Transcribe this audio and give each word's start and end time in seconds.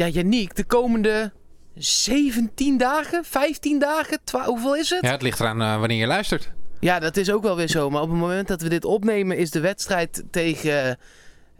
Ja, 0.00 0.06
Janiek, 0.08 0.54
de 0.56 0.64
komende 0.64 1.32
17 1.74 2.76
dagen, 2.78 3.24
15 3.24 3.78
dagen, 3.78 4.18
hoeveel 4.44 4.76
is 4.76 4.90
het? 4.90 4.98
Ja, 5.04 5.10
het 5.10 5.22
ligt 5.22 5.40
eraan 5.40 5.62
eh, 5.62 5.78
wanneer 5.78 5.98
je 5.98 6.06
luistert. 6.06 6.52
Ja, 6.78 6.98
dat 6.98 7.16
is 7.16 7.30
ook 7.30 7.42
wel 7.42 7.56
weer 7.56 7.68
zo. 7.68 7.90
Maar 7.90 8.02
op 8.02 8.08
het 8.10 8.18
moment 8.18 8.48
dat 8.48 8.62
we 8.62 8.68
dit 8.68 8.84
opnemen, 8.84 9.36
is 9.36 9.50
de 9.50 9.60
wedstrijd 9.60 10.22
tegen. 10.30 10.98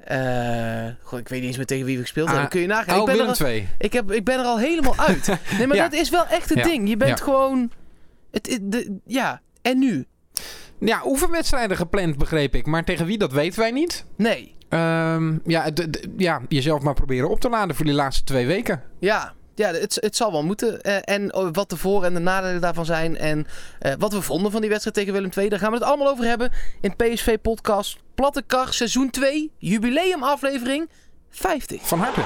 eh, 0.05 0.87
goh, 1.03 1.19
ik 1.19 1.29
weet 1.29 1.39
niet 1.39 1.49
eens 1.49 1.57
meer 1.57 1.67
tegen 1.67 1.87
wie 1.87 1.97
we 1.97 2.03
gespeeld 2.03 2.27
hebben. 2.27 2.45
Ah, 2.45 2.51
Kun 2.51 2.61
je 2.61 2.67
nagaan? 2.67 2.95
Oh, 2.95 3.01
ik, 3.01 3.05
ben 3.07 3.15
Willem 3.15 3.31
er, 3.31 3.37
2. 3.37 3.69
ik, 3.79 3.93
heb, 3.93 4.13
ik 4.13 4.25
ben 4.25 4.39
er 4.39 4.45
al 4.45 4.59
helemaal 4.59 4.97
uit. 4.97 5.27
Nee, 5.59 5.67
maar 5.67 5.77
Ja. 5.77 5.89
dat 5.89 5.93
is 6.01 6.11
wel 6.11 6.27
echt 6.27 6.49
het 6.49 6.59
Ja. 6.59 6.65
ding. 6.65 6.89
Je 6.89 6.97
bent 6.97 7.19
Ja. 7.19 7.25
gewoon. 7.25 7.71
Het, 8.31 8.51
het- 8.51 8.73
de, 8.73 8.99
ja, 9.07 9.41
en 9.63 9.79
nu? 9.79 10.07
Ja, 10.81 11.03
oefenwedstrijden 11.05 11.77
gepland, 11.77 12.19
begreep 12.19 12.55
ik. 12.55 12.67
Maar 12.67 12.85
tegen 12.85 13.07
wie, 13.07 13.19
dat 13.19 13.33
weten 13.33 13.61
wij 13.61 13.71
niet. 13.71 14.05
Nee. 14.17 14.55
Ehm, 14.71 15.39
ja, 15.45 15.71
d- 15.73 15.93
d- 15.93 16.07
ja, 16.17 16.41
jezelf 16.49 16.83
maar 16.83 16.95
proberen 16.95 17.31
op 17.31 17.41
te 17.41 17.49
laden 17.49 17.77
voor 17.77 17.85
die 17.85 17.95
laatste 17.95 18.25
twee 18.25 18.47
weken. 18.47 18.83
Ja, 18.99 19.33
ja 19.55 19.73
het, 19.73 19.99
het 20.01 20.17
zal 20.17 20.33
wel 20.33 20.43
moeten. 20.45 20.81
Eh, 20.81 20.97
en 21.15 21.35
oh, 21.35 21.49
wat 21.53 21.71
de 21.71 21.77
voor- 21.77 22.05
en 22.05 22.15
de 22.15 22.21
nadelen 22.21 22.61
daarvan 22.61 22.85
zijn. 22.85 23.17
En 23.19 23.47
eh, 23.79 23.93
wat 23.99 24.13
we 24.13 24.23
vonden 24.23 24.51
van 24.53 24.61
die 24.61 24.71
wedstrijd 24.71 24.97
tegen 24.97 25.13
Willem 25.13 25.31
II. 25.37 25.49
Daar 25.49 25.59
gaan 25.59 25.71
we 25.71 25.77
het 25.79 25.87
allemaal 25.87 26.09
over 26.09 26.25
hebben 26.25 26.51
in 26.81 26.97
PSV-podcast. 26.97 27.99
Platte 28.15 28.43
Kar, 28.47 28.73
seizoen 28.73 29.11
2, 29.11 29.53
jubileumaflevering 29.59 30.89
50. 31.31 31.89
Van 31.89 31.99
harte. 31.99 32.21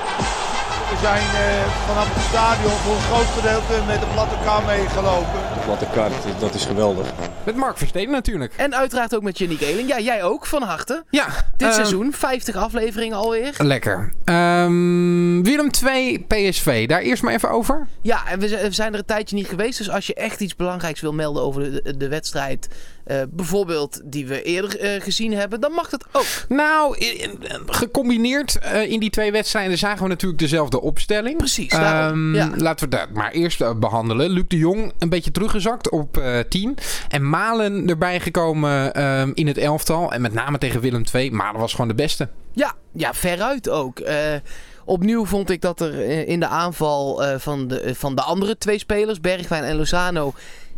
We 0.90 0.96
zijn 1.00 1.22
eh, 1.22 1.66
vanaf 1.88 2.14
het 2.14 2.24
stadion 2.24 2.70
voor 2.84 2.94
een 2.94 3.00
groot 3.10 3.30
gedeelte 3.38 3.86
met 3.86 4.00
de 4.00 4.06
platte 4.12 4.36
kar 4.44 4.64
meegelopen. 4.64 5.40
Platte 5.64 5.86
kaart, 5.94 6.12
dat 6.40 6.54
is 6.54 6.64
geweldig. 6.64 7.06
Met 7.44 7.56
Mark 7.56 7.78
Versteden 7.78 8.10
natuurlijk. 8.10 8.52
En 8.56 8.74
uiteraard 8.74 9.14
ook 9.14 9.22
met 9.22 9.38
Janiek 9.38 9.60
Eeling. 9.60 9.88
Ja, 9.88 9.98
jij 10.00 10.22
ook, 10.22 10.46
van 10.46 10.62
harte. 10.62 11.04
Ja. 11.10 11.26
Dit 11.56 11.68
eh, 11.68 11.74
seizoen, 11.74 12.12
50 12.12 12.54
afleveringen 12.56 13.16
alweer. 13.16 13.54
Lekker. 13.58 14.12
Ehm, 14.24 15.42
Willem 15.42 15.70
2, 15.70 16.18
PSV. 16.28 16.86
Daar 16.88 17.00
eerst 17.00 17.22
maar 17.22 17.34
even 17.34 17.50
over. 17.50 17.86
Ja, 18.02 18.26
en 18.26 18.38
we 18.38 18.48
zijn- 18.48 18.62
we 18.62 18.72
zijn 18.72 18.92
er 18.92 18.98
een 18.98 19.04
tijdje 19.04 19.36
niet 19.36 19.48
geweest. 19.48 19.78
Dus 19.78 19.90
als 19.90 20.06
je 20.06 20.14
echt 20.14 20.40
iets 20.40 20.56
belangrijks 20.56 21.00
wil 21.00 21.12
melden 21.12 21.42
over 21.42 21.62
de, 21.62 21.80
de, 21.82 21.96
de 21.96 22.08
wedstrijd... 22.08 22.68
eh, 23.04 23.16
bijvoorbeeld 23.30 24.00
die 24.04 24.26
we 24.26 24.42
eerder 24.42 24.78
eh, 24.80 25.02
gezien 25.02 25.32
hebben, 25.32 25.60
dan 25.60 25.72
mag 25.72 25.88
dat 25.88 26.04
ook. 26.12 26.26
Nou, 26.48 26.96
i- 26.98 27.30
gecombineerd 27.66 28.58
eh, 28.58 28.90
in 28.90 29.00
die 29.00 29.10
twee 29.10 29.32
wedstrijden 29.32 29.78
zagen 29.78 30.02
we 30.02 30.08
natuurlijk 30.08 30.40
dezelfde 30.40 30.80
opstelling. 30.80 31.36
Precies, 31.36 31.70
daarom, 31.70 32.34
Ehm, 32.34 32.34
ja. 32.34 32.50
Laten 32.56 32.88
we 32.90 32.96
dat 32.96 33.10
maar 33.10 33.30
eerst 33.32 33.60
eh, 33.60 33.74
behandelen. 33.74 34.30
Luc 34.30 34.44
de 34.48 34.56
Jong 34.58 34.92
een 34.98 35.08
beetje 35.08 35.30
teruggezakt 35.30 35.90
op 35.90 36.16
eh 36.16 36.38
10. 36.48 36.76
En 37.08 37.28
Malen 37.28 37.88
erbij 37.88 38.20
gekomen 38.20 38.94
ehm, 38.94 39.30
in 39.34 39.46
het 39.46 39.58
elftal. 39.58 40.12
En 40.12 40.20
met 40.20 40.32
name 40.32 40.58
tegen 40.58 40.80
Willem 40.80 41.02
II. 41.14 41.30
Malen 41.30 41.60
was 41.60 41.70
gewoon 41.70 41.88
de 41.88 41.94
beste. 41.94 42.28
Ja, 42.52 42.74
ja 42.92 43.14
veruit 43.14 43.68
ook. 43.68 43.98
Eh, 43.98 44.16
opnieuw 44.84 45.24
vond 45.26 45.50
ik 45.50 45.60
dat 45.60 45.80
er 45.80 46.00
eh, 46.04 46.28
in 46.28 46.40
de 46.40 46.46
aanval 46.46 47.24
eh, 47.24 47.38
van, 47.38 47.68
de, 47.68 47.80
eh, 47.80 47.94
van 47.94 48.14
de 48.14 48.22
andere 48.22 48.58
twee 48.58 48.78
spelers, 48.78 49.20
Bergwijn 49.20 49.64
en 49.64 49.76
Lozano, 49.76 50.32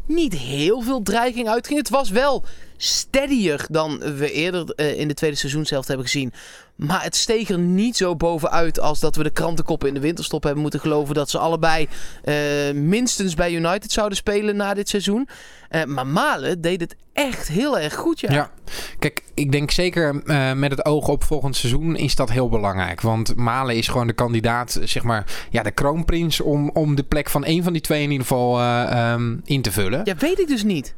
niet 0.07 0.33
heel 0.33 0.81
veel 0.81 1.03
dreiging 1.03 1.49
uitging. 1.49 1.79
Het 1.79 1.89
was 1.89 2.11
wel 2.11 2.45
steadier 2.77 3.67
dan 3.71 3.99
we 3.99 4.33
eerder 4.33 4.71
eh, 4.71 4.99
in 4.99 5.09
de 5.09 5.15
tweede 5.15 5.37
seizoenshelft 5.37 5.89
hebben 5.89 6.07
gezien. 6.07 6.33
Maar 6.77 7.03
het 7.03 7.17
steeg 7.17 7.49
er 7.49 7.59
niet 7.59 7.97
zo 7.97 8.17
bovenuit 8.17 8.81
als 8.81 9.01
dat 9.01 9.17
we 9.17 9.23
de 9.23 9.31
krantenkoppen 9.31 9.89
in 9.89 9.95
de 9.95 10.01
winterstop 10.01 10.43
hebben 10.43 10.63
moeten 10.63 10.81
geloven 10.81 11.15
dat 11.15 11.31
ze 11.31 11.39
allebei 11.39 11.89
eh, 12.25 12.35
minstens 12.75 13.35
bij 13.35 13.53
United 13.53 13.93
zouden 13.93 14.17
spelen 14.17 14.57
na 14.57 14.75
dit 14.75 14.89
seizoen. 14.89 15.29
Eh, 15.69 15.85
maar 15.85 16.07
Malen 16.07 16.61
deed 16.61 16.81
het 16.81 16.97
echt 17.13 17.49
heel 17.49 17.79
erg 17.79 17.95
goed, 17.95 18.21
ja. 18.21 18.33
Ja. 18.33 18.51
Kijk, 18.99 19.23
ik 19.35 19.53
denk 19.53 19.71
zeker 19.71 20.15
met 20.57 20.71
het 20.71 20.85
oog 20.85 21.09
op 21.09 21.25
volgend 21.25 21.57
seizoen 21.57 21.97
is 21.97 22.15
dat 22.15 22.31
heel 22.31 22.49
belangrijk. 22.49 23.01
Want 23.01 23.37
Malen 23.37 23.77
is 23.77 23.89
gewoon 23.89 24.07
de 24.07 24.13
kandidaat, 24.13 24.81
zeg 24.85 25.03
maar, 25.03 25.25
ja, 25.51 25.63
de 25.63 25.71
kroonprins 25.71 26.41
om, 26.41 26.71
om 26.71 26.95
de 26.95 27.03
plek 27.03 27.31
van 27.31 27.45
één 27.45 27.63
van 27.63 27.73
die 27.73 27.83
twee 27.83 28.03
in 28.03 28.11
ieder 28.11 28.27
geval 28.27 28.59
eh, 28.59 29.13
ehm, 29.13 29.37
in 29.45 29.63
te 29.63 29.73
vullen. 29.73 30.01
ja, 30.05 30.15
weet 30.17 30.39
ik 30.39 30.49
dus 30.49 30.63
niet. 30.63 30.95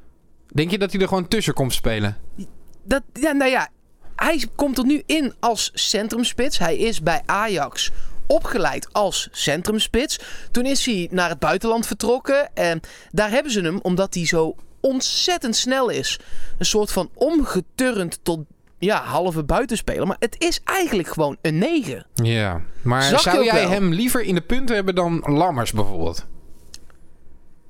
Denk 0.55 0.71
je 0.71 0.79
dat 0.79 0.93
hij 0.93 1.01
er 1.01 1.09
gewoon 1.09 1.29
tussen 1.29 1.55
komt 1.55 1.75
spelen? 1.75 2.17
Dat, 2.85 3.03
ja, 3.13 3.33
nou 3.33 3.51
ja, 3.51 3.69
hij 4.17 4.45
komt 4.57 4.79
er 4.79 4.85
nu 4.85 5.03
in 5.07 5.35
als 5.41 5.71
centrumspits. 5.75 6.59
Hij 6.59 6.77
is 6.77 7.03
bij 7.03 7.23
Ajax 7.27 7.91
opgeleid 8.27 8.93
als 8.93 9.29
centrumspits. 9.31 10.21
Toen 10.51 10.65
is 10.65 10.87
hij 10.87 11.09
naar 11.11 11.29
het 11.29 11.39
buitenland 11.39 11.87
vertrokken. 11.87 12.55
En 12.55 12.81
daar 13.11 13.31
hebben 13.31 13.53
ze 13.53 13.61
hem, 13.61 13.79
omdat 13.83 14.15
hij 14.15 14.27
zo 14.27 14.57
ontzettend 14.81 15.57
snel 15.57 15.89
is, 15.89 16.19
een 16.59 16.67
soort 16.67 16.93
van 16.93 17.11
omgeturnd 17.15 18.19
tot 18.23 18.41
ja, 18.79 19.03
halve 19.03 19.45
buitenspeler. 19.45 20.07
Maar 20.07 20.17
het 20.19 20.37
is 20.39 20.61
eigenlijk 20.65 21.09
gewoon 21.09 21.37
een 21.43 21.59
9. 21.59 22.07
Ja. 22.15 22.61
Maar 22.83 23.03
Zag 23.03 23.21
zou 23.21 23.45
jij 23.45 23.55
wel. 23.55 23.71
hem 23.71 23.93
liever 23.93 24.23
in 24.23 24.35
de 24.35 24.41
punten 24.41 24.75
hebben 24.75 24.95
dan 24.95 25.23
Lammers 25.27 25.73
bijvoorbeeld? 25.73 26.27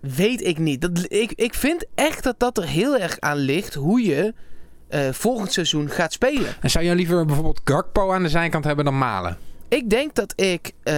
Weet 0.01 0.45
ik 0.47 0.59
niet. 0.59 0.81
Dat, 0.81 1.05
ik, 1.09 1.33
ik 1.35 1.55
vind 1.55 1.85
echt 1.95 2.23
dat 2.25 2.39
dat 2.39 2.59
er 2.59 2.67
heel 2.67 2.99
erg 2.99 3.21
aan 3.21 3.37
ligt 3.37 3.75
hoe 3.75 4.03
je 4.03 4.35
eh, 4.89 5.09
volgend 5.13 5.53
seizoen 5.53 5.91
gaat 5.91 6.13
spelen. 6.13 6.55
En 6.61 6.71
zou 6.71 6.85
jij 6.85 6.95
liever 6.95 7.25
bijvoorbeeld 7.25 7.61
Gakpo 7.65 8.13
aan 8.13 8.23
de 8.23 8.29
zijkant 8.29 8.65
hebben 8.65 8.85
dan 8.85 8.99
Malen? 8.99 9.39
Ik 9.69 9.91
denk 9.91 10.15
dat 10.15 10.33
ik 10.41 10.73
eh, 10.83 10.95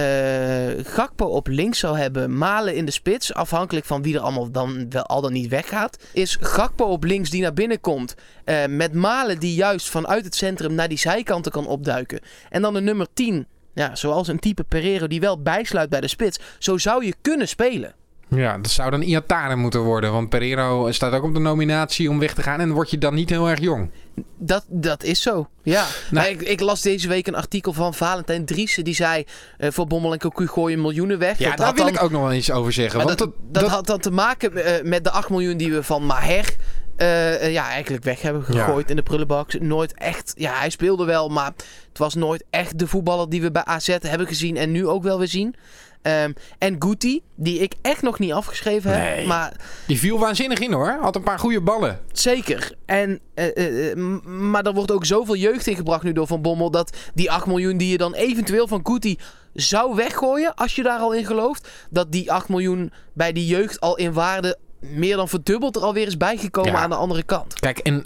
Gakpo 0.83 1.25
op 1.25 1.47
links 1.47 1.79
zou 1.79 1.97
hebben, 1.97 2.37
Malen 2.37 2.75
in 2.75 2.85
de 2.85 2.91
spits. 2.91 3.33
Afhankelijk 3.33 3.85
van 3.85 4.01
wie 4.01 4.15
er 4.15 4.21
allemaal 4.21 4.51
dan 4.51 4.85
wel 4.89 5.05
al 5.05 5.21
dan 5.21 5.33
niet 5.33 5.49
weggaat. 5.49 5.97
Is 6.13 6.37
Gakpo 6.41 6.85
op 6.85 7.03
links 7.03 7.29
die 7.29 7.41
naar 7.41 7.53
binnen 7.53 7.79
komt. 7.79 8.15
eh, 8.45 8.65
met 8.65 8.93
Malen 8.93 9.39
die 9.39 9.55
juist 9.55 9.89
vanuit 9.89 10.25
het 10.25 10.35
centrum 10.35 10.73
naar 10.73 10.87
die 10.89 10.97
zijkanten 10.97 11.51
kan 11.51 11.67
opduiken. 11.67 12.19
En 12.49 12.61
dan 12.61 12.73
de 12.73 12.81
nummer 12.81 13.07
10. 13.13 13.47
Ja, 13.73 13.95
zoals 13.95 14.27
een 14.27 14.39
type 14.39 14.63
Pereiro 14.63 15.07
die 15.07 15.19
wel 15.19 15.41
bijsluit 15.41 15.89
bij 15.89 16.01
de 16.01 16.07
spits. 16.07 16.39
Zo 16.59 16.77
zou 16.77 17.05
je 17.05 17.13
kunnen 17.21 17.47
spelen. 17.47 17.95
Ja, 18.35 18.57
dat 18.57 18.71
zou 18.71 18.91
dan 18.91 19.01
Iataren 19.01 19.59
moeten 19.59 19.79
worden. 19.81 20.11
Want 20.11 20.29
Pereiro 20.29 20.91
staat 20.91 21.13
ook 21.13 21.23
op 21.23 21.33
de 21.33 21.39
nominatie 21.39 22.09
om 22.09 22.19
weg 22.19 22.33
te 22.33 22.41
gaan. 22.41 22.59
En 22.59 22.71
word 22.71 22.89
je 22.89 22.97
dan 22.97 23.13
niet 23.13 23.29
heel 23.29 23.49
erg 23.49 23.59
jong. 23.59 23.91
Dat, 24.37 24.65
dat 24.67 25.03
is 25.03 25.21
zo, 25.21 25.49
ja. 25.63 25.85
Nou- 26.11 26.27
ik, 26.27 26.41
ik 26.41 26.59
las 26.59 26.81
deze 26.81 27.07
week 27.07 27.27
een 27.27 27.35
artikel 27.35 27.73
van 27.73 27.93
Valentijn 27.93 28.45
Driessen. 28.45 28.83
Die 28.83 28.95
zei, 28.95 29.25
eh, 29.57 29.71
voor 29.71 29.87
Bommel 29.87 30.13
en 30.13 30.19
Cocu 30.19 30.47
gooien 30.47 30.81
miljoenen 30.81 31.19
weg. 31.19 31.37
Ja, 31.39 31.49
Dat 31.49 31.57
daar 31.57 31.73
wil 31.73 31.85
dan- 31.85 31.93
ik 31.93 32.01
ook 32.03 32.11
nog 32.11 32.21
wel 32.21 32.33
iets 32.33 32.51
over 32.51 32.73
zeggen. 32.73 33.03
Want 33.03 33.17
dat, 33.17 33.31
dat, 33.51 33.61
dat, 33.63 33.71
had 33.71 33.85
dan 33.87 33.99
te 33.99 34.11
maken 34.11 34.65
eh, 34.65 34.83
met 34.83 35.03
de 35.03 35.11
8 35.11 35.29
miljoen 35.29 35.57
die 35.57 35.71
we 35.73 35.83
van 35.83 36.05
Maher 36.05 36.55
eh, 36.97 37.51
ja, 37.51 37.69
eigenlijk 37.69 38.03
weg 38.03 38.21
hebben 38.21 38.43
gegooid 38.43 38.89
in 38.89 38.95
de 38.95 39.03
prullenbak. 39.03 39.59
Nooit 39.59 39.93
echt, 39.93 40.33
ja, 40.35 40.53
hij 40.53 40.69
speelde 40.69 41.05
wel, 41.05 41.29
maar 41.29 41.51
het 41.89 41.97
was 41.97 42.15
nooit 42.15 42.43
echt 42.49 42.79
de 42.79 42.87
voetballer 42.87 43.29
die 43.29 43.41
we 43.41 43.51
bij 43.51 43.65
AZ 43.65 43.97
hebben 44.01 44.27
gezien 44.27 44.57
en 44.57 44.71
nu 44.71 44.87
ook 44.87 45.03
wel 45.03 45.17
weer 45.17 45.27
zien. 45.27 45.55
Ehm, 46.01 46.31
en 46.57 46.75
Guti, 46.79 47.21
die 47.35 47.59
ik 47.59 47.73
echt 47.81 48.01
nog 48.01 48.19
niet 48.19 48.31
afgeschreven 48.31 48.91
heb, 48.91 49.25
maar 49.25 49.53
die 49.87 49.99
viel 49.99 50.19
waanzinnig 50.19 50.59
in 50.59 50.71
hoor. 50.71 50.97
Had 51.01 51.15
een 51.15 51.23
paar 51.23 51.39
goede 51.39 51.61
ballen. 51.61 51.99
zeker. 52.11 52.75
En, 52.85 53.19
eh, 53.33 53.57
eh, 53.57 53.91
eh, 53.91 53.97
maar 54.23 54.65
er 54.65 54.73
wordt 54.73 54.91
ook 54.91 55.05
zoveel 55.05 55.35
jeugd 55.35 55.67
ingebracht 55.67 56.03
nu 56.03 56.11
door 56.11 56.27
Van 56.27 56.41
Bommel, 56.41 56.71
dat 56.71 56.97
die 57.13 57.31
8 57.31 57.45
miljoen 57.45 57.77
die 57.77 57.89
je 57.89 57.97
dan 57.97 58.13
eventueel 58.13 58.67
van 58.67 58.79
Guti 58.83 59.17
zou 59.53 59.95
weggooien, 59.95 60.55
als 60.55 60.75
je 60.75 60.83
daar 60.83 60.99
al 60.99 61.13
in 61.13 61.25
gelooft, 61.25 61.69
dat 61.89 62.11
die 62.11 62.31
8 62.31 62.49
miljoen 62.49 62.91
bij 63.13 63.31
die 63.31 63.47
jeugd 63.47 63.79
al 63.79 63.97
in 63.97 64.13
waarde 64.13 64.57
meer 64.81 65.15
dan 65.15 65.29
verdubbeld 65.29 65.75
er 65.75 65.81
alweer 65.81 66.07
is 66.07 66.17
bijgekomen 66.17 66.71
Ja. 66.71 66.77
aan 66.77 66.89
de 66.89 66.95
andere 66.95 67.23
kant. 67.23 67.59
Kijk, 67.59 67.77
en 67.79 68.05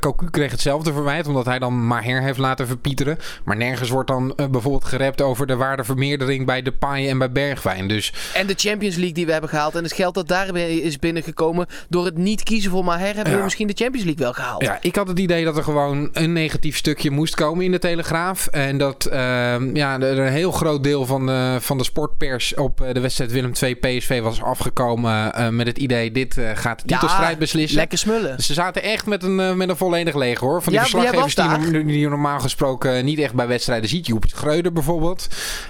Cocu 0.00 0.30
kreeg 0.30 0.50
hetzelfde 0.50 0.92
verwijt. 0.92 1.26
Omdat 1.26 1.44
hij 1.44 1.58
dan 1.58 1.86
Maher 1.86 2.22
heeft 2.22 2.38
laten 2.38 2.66
verpieteren. 2.66 3.18
Maar 3.44 3.56
nergens 3.56 3.90
wordt 3.90 4.08
dan 4.08 4.34
eh, 4.36 4.46
bijvoorbeeld 4.46 4.84
gerept 4.84 5.20
over 5.20 5.46
de 5.46 5.56
waardevermeerdering 5.56 6.46
bij 6.46 6.62
de 6.62 6.72
Paai 6.72 7.08
en 7.08 7.18
bij 7.18 7.32
Bergwijn. 7.32 7.88
Dus 7.88 8.12
En 8.34 8.46
de 8.46 8.54
Champions 8.56 8.94
League 8.96 9.14
die 9.14 9.26
we 9.26 9.32
hebben 9.32 9.50
gehaald 9.50 9.74
en 9.74 9.82
het 9.82 9.92
geld 9.92 10.14
dat 10.14 10.28
daar 10.28 10.56
is 10.56 10.98
binnengekomen 10.98 11.66
door 11.88 12.04
het 12.04 12.16
niet 12.16 12.42
kiezen 12.42 12.70
voor 12.70 12.84
Maher, 12.84 13.14
hebben 13.14 13.36
we 13.36 13.42
misschien 13.42 13.66
de 13.66 13.74
Champions 13.76 14.06
League 14.06 14.24
wel 14.24 14.32
gehaald. 14.32 14.62
Ja, 14.62 14.78
ik 14.80 14.96
had 14.96 15.08
het 15.08 15.18
idee 15.18 15.44
dat 15.44 15.56
er 15.56 15.62
gewoon 15.64 16.08
een 16.12 16.32
negatief 16.32 16.76
stukje 16.76 17.10
moest 17.10 17.34
komen 17.34 17.64
in 17.64 17.70
de 17.70 17.78
Telegraaf. 17.78 18.46
En 18.46 18.78
dat 18.78 19.04
ehm, 19.04 19.76
ja, 19.76 20.00
er 20.00 20.18
een 20.18 20.32
heel 20.32 20.52
groot 20.52 20.84
deel 20.84 21.06
van 21.06 21.26
de, 21.26 21.56
van 21.60 21.78
de 21.78 21.84
sportpers 21.84 22.54
op 22.54 22.84
de 22.92 23.00
wedstrijd 23.00 23.32
Willem 23.32 23.52
II 23.62 23.74
PSV 23.74 24.20
was 24.20 24.42
afgekomen 24.42 25.01
eh, 25.10 25.48
met 25.48 25.66
het 25.66 25.78
idee 25.78 26.12
dit 26.12 26.38
eh, 26.38 26.50
gaat 26.54 26.78
de 26.78 26.84
Ja, 26.86 26.98
titelstrijd 26.98 27.38
beslissen. 27.38 27.78
Lekker 27.78 27.98
smullen. 27.98 28.36
Dus 28.36 28.46
ze 28.46 28.54
zaten 28.54 28.82
echt 28.82 29.06
met 29.06 29.22
een, 29.22 29.40
eh, 29.40 29.52
met 29.52 29.68
een 29.68 29.76
volledig 29.76 30.14
leger 30.14 30.46
hoor. 30.46 30.62
Van 30.62 30.72
die 30.72 30.82
Ja, 30.82 30.88
verslaggevers 30.88 31.34
die, 31.70 31.84
die 31.84 32.08
normaal 32.08 32.40
gesproken 32.40 33.04
niet 33.04 33.18
echt 33.18 33.34
bij 33.34 33.46
wedstrijden 33.46 33.88
ziet. 33.88 34.06
Joep 34.06 34.24
Schreuder 34.28 34.72
bijvoorbeeld. 34.72 35.26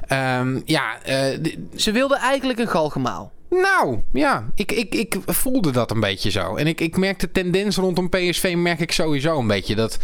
Ehm, 0.06 0.60
ja, 0.64 1.02
eh, 1.02 1.38
Ze 1.76 1.92
wilden 1.92 2.18
eigenlijk 2.18 2.58
een 2.58 2.68
galgemaal. 2.68 3.32
nou, 3.50 3.98
ja, 4.12 4.44
ik, 4.54 4.72
ik, 4.72 4.94
ik 4.94 5.16
voelde 5.26 5.70
dat 5.70 5.90
een 5.90 6.00
beetje 6.00 6.30
zo. 6.30 6.56
En 6.56 6.66
ik, 6.66 6.80
ik 6.80 6.96
merk 6.96 7.18
de 7.18 7.32
tendens 7.32 7.76
rondom 7.76 8.08
PSV, 8.08 8.54
merk 8.56 8.80
ik 8.80 8.92
sowieso 8.92 9.38
een 9.38 9.46
beetje. 9.46 9.74
Dat, 9.74 9.98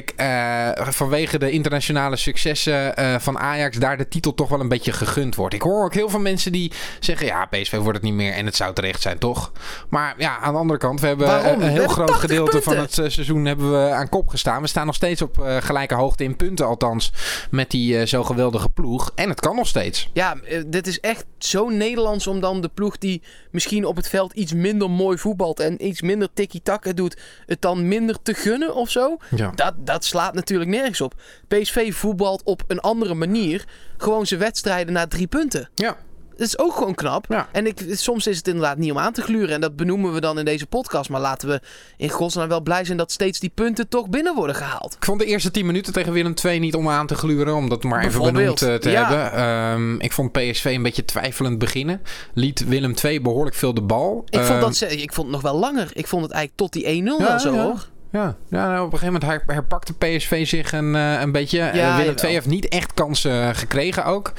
kijk, 0.00 0.12
eh, 0.16 0.86
vanwege 0.92 1.38
de 1.38 1.50
internationale 1.50 2.16
successen 2.16 2.96
eh, 2.96 3.14
van 3.18 3.38
Ajax, 3.38 3.76
daar 3.76 3.96
de 3.96 4.08
titel 4.08 4.34
toch 4.34 4.48
wel 4.48 4.60
een 4.60 4.68
beetje 4.68 4.92
gegund 4.92 5.34
wordt. 5.34 5.54
Ik 5.54 5.62
hoor 5.62 5.84
ook 5.84 5.94
heel 5.94 6.08
veel 6.08 6.20
mensen 6.20 6.52
die 6.52 6.72
zeggen: 7.00 7.26
ja, 7.26 7.46
PSV 7.46 7.76
wordt 7.76 7.92
het 7.96 8.02
niet 8.02 8.14
meer 8.14 8.32
en 8.32 8.46
het 8.46 8.56
zou 8.56 8.74
terecht 8.74 9.02
zijn, 9.02 9.18
toch? 9.18 9.52
Maar 9.88 10.14
ja, 10.18 10.38
aan 10.38 10.52
de 10.52 10.58
andere 10.58 10.78
kant, 10.78 11.00
we 11.00 11.06
hebben 11.06 11.26
Waarom? 11.26 11.62
een 11.62 11.68
heel 11.68 11.88
groot 11.88 12.06
80 12.06 12.20
gedeelte 12.20 12.62
van 12.62 12.76
het 12.76 12.98
eh, 12.98 13.08
seizoen 13.08 13.44
hebben 13.44 13.72
we 13.72 13.90
aan 13.90 14.08
kop 14.08 14.28
gestaan. 14.28 14.62
We 14.62 14.68
staan 14.68 14.86
nog 14.86 14.94
steeds 14.94 15.22
op 15.22 15.38
eh, 15.38 15.56
gelijke 15.56 15.94
hoogte 15.94 16.24
in 16.24 16.36
punten, 16.36 16.66
althans, 16.66 17.12
met 17.50 17.70
die 17.70 17.98
eh, 17.98 18.06
zo 18.06 18.24
geweldige 18.24 18.68
ploeg. 18.68 19.12
En 19.14 19.28
het 19.28 19.40
kan 19.40 19.56
nog 19.56 19.66
steeds. 19.66 20.10
Ja, 20.12 20.36
eh, 20.36 20.62
dit 20.66 20.86
is 20.86 21.00
echt 21.00 21.24
zo 21.38 21.68
Nederlands 21.68 22.26
om 22.26 22.40
dan 22.40 22.60
de 22.60 22.70
ploeg 22.74 22.98
die 22.98 23.22
misschien 23.50 23.84
op 23.84 23.96
het 23.96 24.08
veld 24.08 24.32
iets 24.32 24.52
minder 24.52 24.90
mooi 24.90 25.18
voetbalt 25.18 25.60
en 25.60 25.86
iets 25.86 26.02
minder 26.02 26.28
tiki-taka 26.34 26.92
doet, 26.92 27.20
het 27.46 27.60
dan 27.60 27.88
minder 27.88 28.22
te 28.22 28.34
gunnen 28.34 28.74
of 28.74 28.90
zo. 28.90 29.16
Ja. 29.36 29.52
Dat, 29.54 29.74
dat 29.84 30.04
slaat 30.04 30.34
natuurlijk 30.34 30.70
nergens 30.70 31.00
op. 31.00 31.14
PSV 31.48 31.94
voetbalt 31.94 32.42
op 32.44 32.62
een 32.66 32.80
andere 32.80 33.14
manier 33.14 33.64
gewoon 33.96 34.26
zijn 34.26 34.40
wedstrijden 34.40 34.92
naar 34.92 35.08
drie 35.08 35.26
punten. 35.26 35.68
Ja. 35.74 35.96
Dat 36.36 36.46
is 36.46 36.58
ook 36.58 36.74
gewoon 36.74 36.94
knap. 36.94 37.24
Ja. 37.28 37.48
En 37.52 37.66
ik, 37.66 37.84
soms 37.90 38.26
is 38.26 38.36
het 38.36 38.48
inderdaad 38.48 38.76
niet 38.78 38.90
om 38.90 38.98
aan 38.98 39.12
te 39.12 39.22
gluren. 39.22 39.54
En 39.54 39.60
dat 39.60 39.76
benoemen 39.76 40.12
we 40.12 40.20
dan 40.20 40.38
in 40.38 40.44
deze 40.44 40.66
podcast. 40.66 41.10
Maar 41.10 41.20
laten 41.20 41.48
we 41.48 41.60
in 41.96 42.08
godsnaam 42.10 42.48
wel 42.48 42.60
blij 42.60 42.84
zijn 42.84 42.98
dat 42.98 43.12
steeds 43.12 43.40
die 43.40 43.50
punten 43.54 43.88
toch 43.88 44.08
binnen 44.08 44.34
worden 44.34 44.56
gehaald. 44.56 44.94
Ik 44.94 45.04
vond 45.04 45.20
de 45.20 45.26
eerste 45.26 45.50
10 45.50 45.66
minuten 45.66 45.92
tegen 45.92 46.12
Willem 46.12 46.34
II 46.44 46.58
niet 46.58 46.74
om 46.74 46.88
aan 46.88 47.06
te 47.06 47.14
gluren. 47.14 47.54
Om 47.54 47.68
dat 47.68 47.82
maar 47.82 48.04
even 48.04 48.32
benoemd 48.32 48.62
eh, 48.62 48.74
te 48.74 48.90
ja. 48.90 49.06
hebben. 49.08 49.32
Ehm, 49.32 50.00
ik 50.00 50.12
vond 50.12 50.32
PSV 50.32 50.64
een 50.64 50.82
beetje 50.82 51.04
twijfelend 51.04 51.58
beginnen. 51.58 52.02
Liet 52.34 52.64
Willem 52.68 52.94
II 53.04 53.20
behoorlijk 53.20 53.56
veel 53.56 53.74
de 53.74 53.82
bal. 53.82 54.22
Ik 54.28 54.38
vond, 54.38 54.50
Ehm, 54.50 54.60
dat, 54.60 54.76
ze- 54.76 54.96
ik 55.02 55.12
vond 55.12 55.26
het 55.26 55.36
nog 55.36 55.42
wel 55.52 55.58
langer. 55.60 55.90
Ik 55.92 56.06
vond 56.06 56.22
het 56.22 56.32
eigenlijk 56.32 56.62
tot 56.72 56.72
die 56.82 56.86
1-0 56.88 57.18
Ja, 57.18 57.26
wel 57.28 57.38
zo 57.40 57.54
ja. 57.54 57.62
hoor. 57.62 57.88
Ja, 58.14 58.36
ja 58.48 58.68
nou, 58.68 58.86
op 58.86 58.92
een 58.92 58.98
gegeven 58.98 59.20
moment 59.20 59.30
her- 59.46 59.54
herpakte 59.54 59.94
PSV 59.94 60.46
zich 60.46 60.72
een, 60.72 60.94
eh, 60.94 61.20
een 61.20 61.32
beetje. 61.32 61.58
Eh, 61.60 61.74
Ja, 61.74 61.96
Willem 61.96 62.04
jawel. 62.14 62.24
II 62.24 62.32
heeft 62.32 62.46
niet 62.46 62.68
echt 62.68 62.94
kansen 62.94 63.54
gekregen 63.54 64.04
ook. 64.04 64.32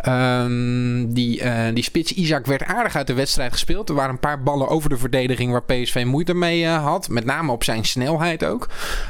Ehm, 0.00 1.06
die, 1.12 1.40
eh, 1.40 1.74
die 1.74 1.82
spits 1.84 2.12
Isaac 2.12 2.46
werd 2.46 2.64
aardig 2.64 2.96
uit 2.96 3.06
de 3.06 3.14
wedstrijd 3.14 3.52
gespeeld. 3.52 3.88
Er 3.88 3.94
waren 3.94 4.10
een 4.10 4.18
paar 4.18 4.42
ballen 4.42 4.68
over 4.68 4.88
de 4.88 4.96
verdediging 4.96 5.52
waar 5.52 5.62
PSV 5.62 6.02
moeite 6.06 6.34
mee 6.34 6.64
eh, 6.64 6.84
had. 6.84 7.08
Met 7.08 7.24
name 7.24 7.52
op 7.52 7.64
zijn 7.64 7.84
snelheid 7.84 8.44
ook. 8.44 8.68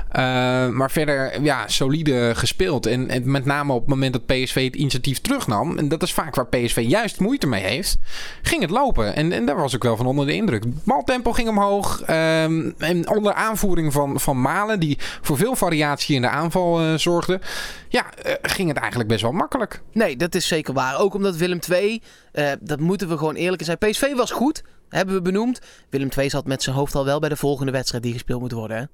Eh, 0.08 0.22
maar 0.69 0.90
verder, 0.90 1.43
ja, 1.43 1.69
solide 1.69 2.32
gespeeld. 2.34 2.87
En, 2.87 3.08
en 3.08 3.31
met 3.31 3.44
name 3.44 3.72
op 3.72 3.81
het 3.81 3.88
moment 3.88 4.12
dat 4.12 4.26
PSV 4.26 4.64
het 4.64 4.76
initiatief 4.76 5.20
terugnam. 5.20 5.78
En 5.78 5.88
dat 5.88 6.02
is 6.02 6.12
vaak 6.12 6.34
waar 6.34 6.46
PSV 6.46 6.84
juist 6.88 7.20
moeite 7.20 7.46
mee 7.46 7.62
heeft. 7.62 7.96
Ging 8.43 8.61
het 8.62 8.70
lopen. 8.70 9.14
En, 9.17 9.32
en 9.32 9.46
daar 9.46 9.56
was 9.56 9.75
ik 9.75 9.82
wel 9.82 9.96
van 9.96 10.06
onder 10.06 10.26
de 10.26 10.34
indruk. 10.34 10.64
Baltempo 10.84 11.32
ging 11.32 11.49
omhoog. 11.49 12.02
ehm, 12.06 12.70
en 12.78 13.08
onder 13.11 13.34
aanvoering 13.34 13.93
van, 13.93 14.10
van 14.19 14.41
Malen, 14.41 14.81
die 14.81 14.99
voor 15.21 15.37
veel 15.37 15.57
variatie 15.57 16.15
in 16.15 16.23
de 16.23 16.29
aanval 16.29 16.81
eh, 16.81 16.95
zorgde. 16.95 17.41
Ja, 17.89 18.15
eh, 18.15 18.35
ging 18.43 18.69
het 18.69 18.77
eigenlijk 18.77 19.09
best 19.09 19.23
wel 19.23 19.33
makkelijk. 19.33 19.83
Nee, 19.93 20.17
dat 20.17 20.35
is 20.35 20.47
zeker 20.47 20.75
waar. 20.75 20.99
Ook 20.99 21.15
omdat 21.15 21.37
Willem 21.37 21.59
II, 21.71 22.03
eh, 22.33 22.53
dat 22.61 22.81
moeten 22.81 23.09
we 23.09 23.19
gewoon 23.19 23.35
eerlijk 23.35 23.65
zijn. 23.65 23.79
PSV 23.79 24.15
was 24.15 24.31
goed, 24.31 24.62
hebben 24.89 25.15
we 25.15 25.23
benoemd. 25.23 25.61
Willem 25.91 26.09
II 26.19 26.31
zat 26.31 26.47
met 26.47 26.62
zijn 26.62 26.77
hoofd 26.77 26.95
al 26.95 27.05
wel 27.05 27.19
bij 27.19 27.29
de 27.29 27.37
volgende 27.37 27.73
wedstrijd 27.73 28.03
die 28.03 28.12
gespeeld 28.12 28.41
moet 28.41 28.53
worden. 28.53 28.77
Hè? 28.77 28.85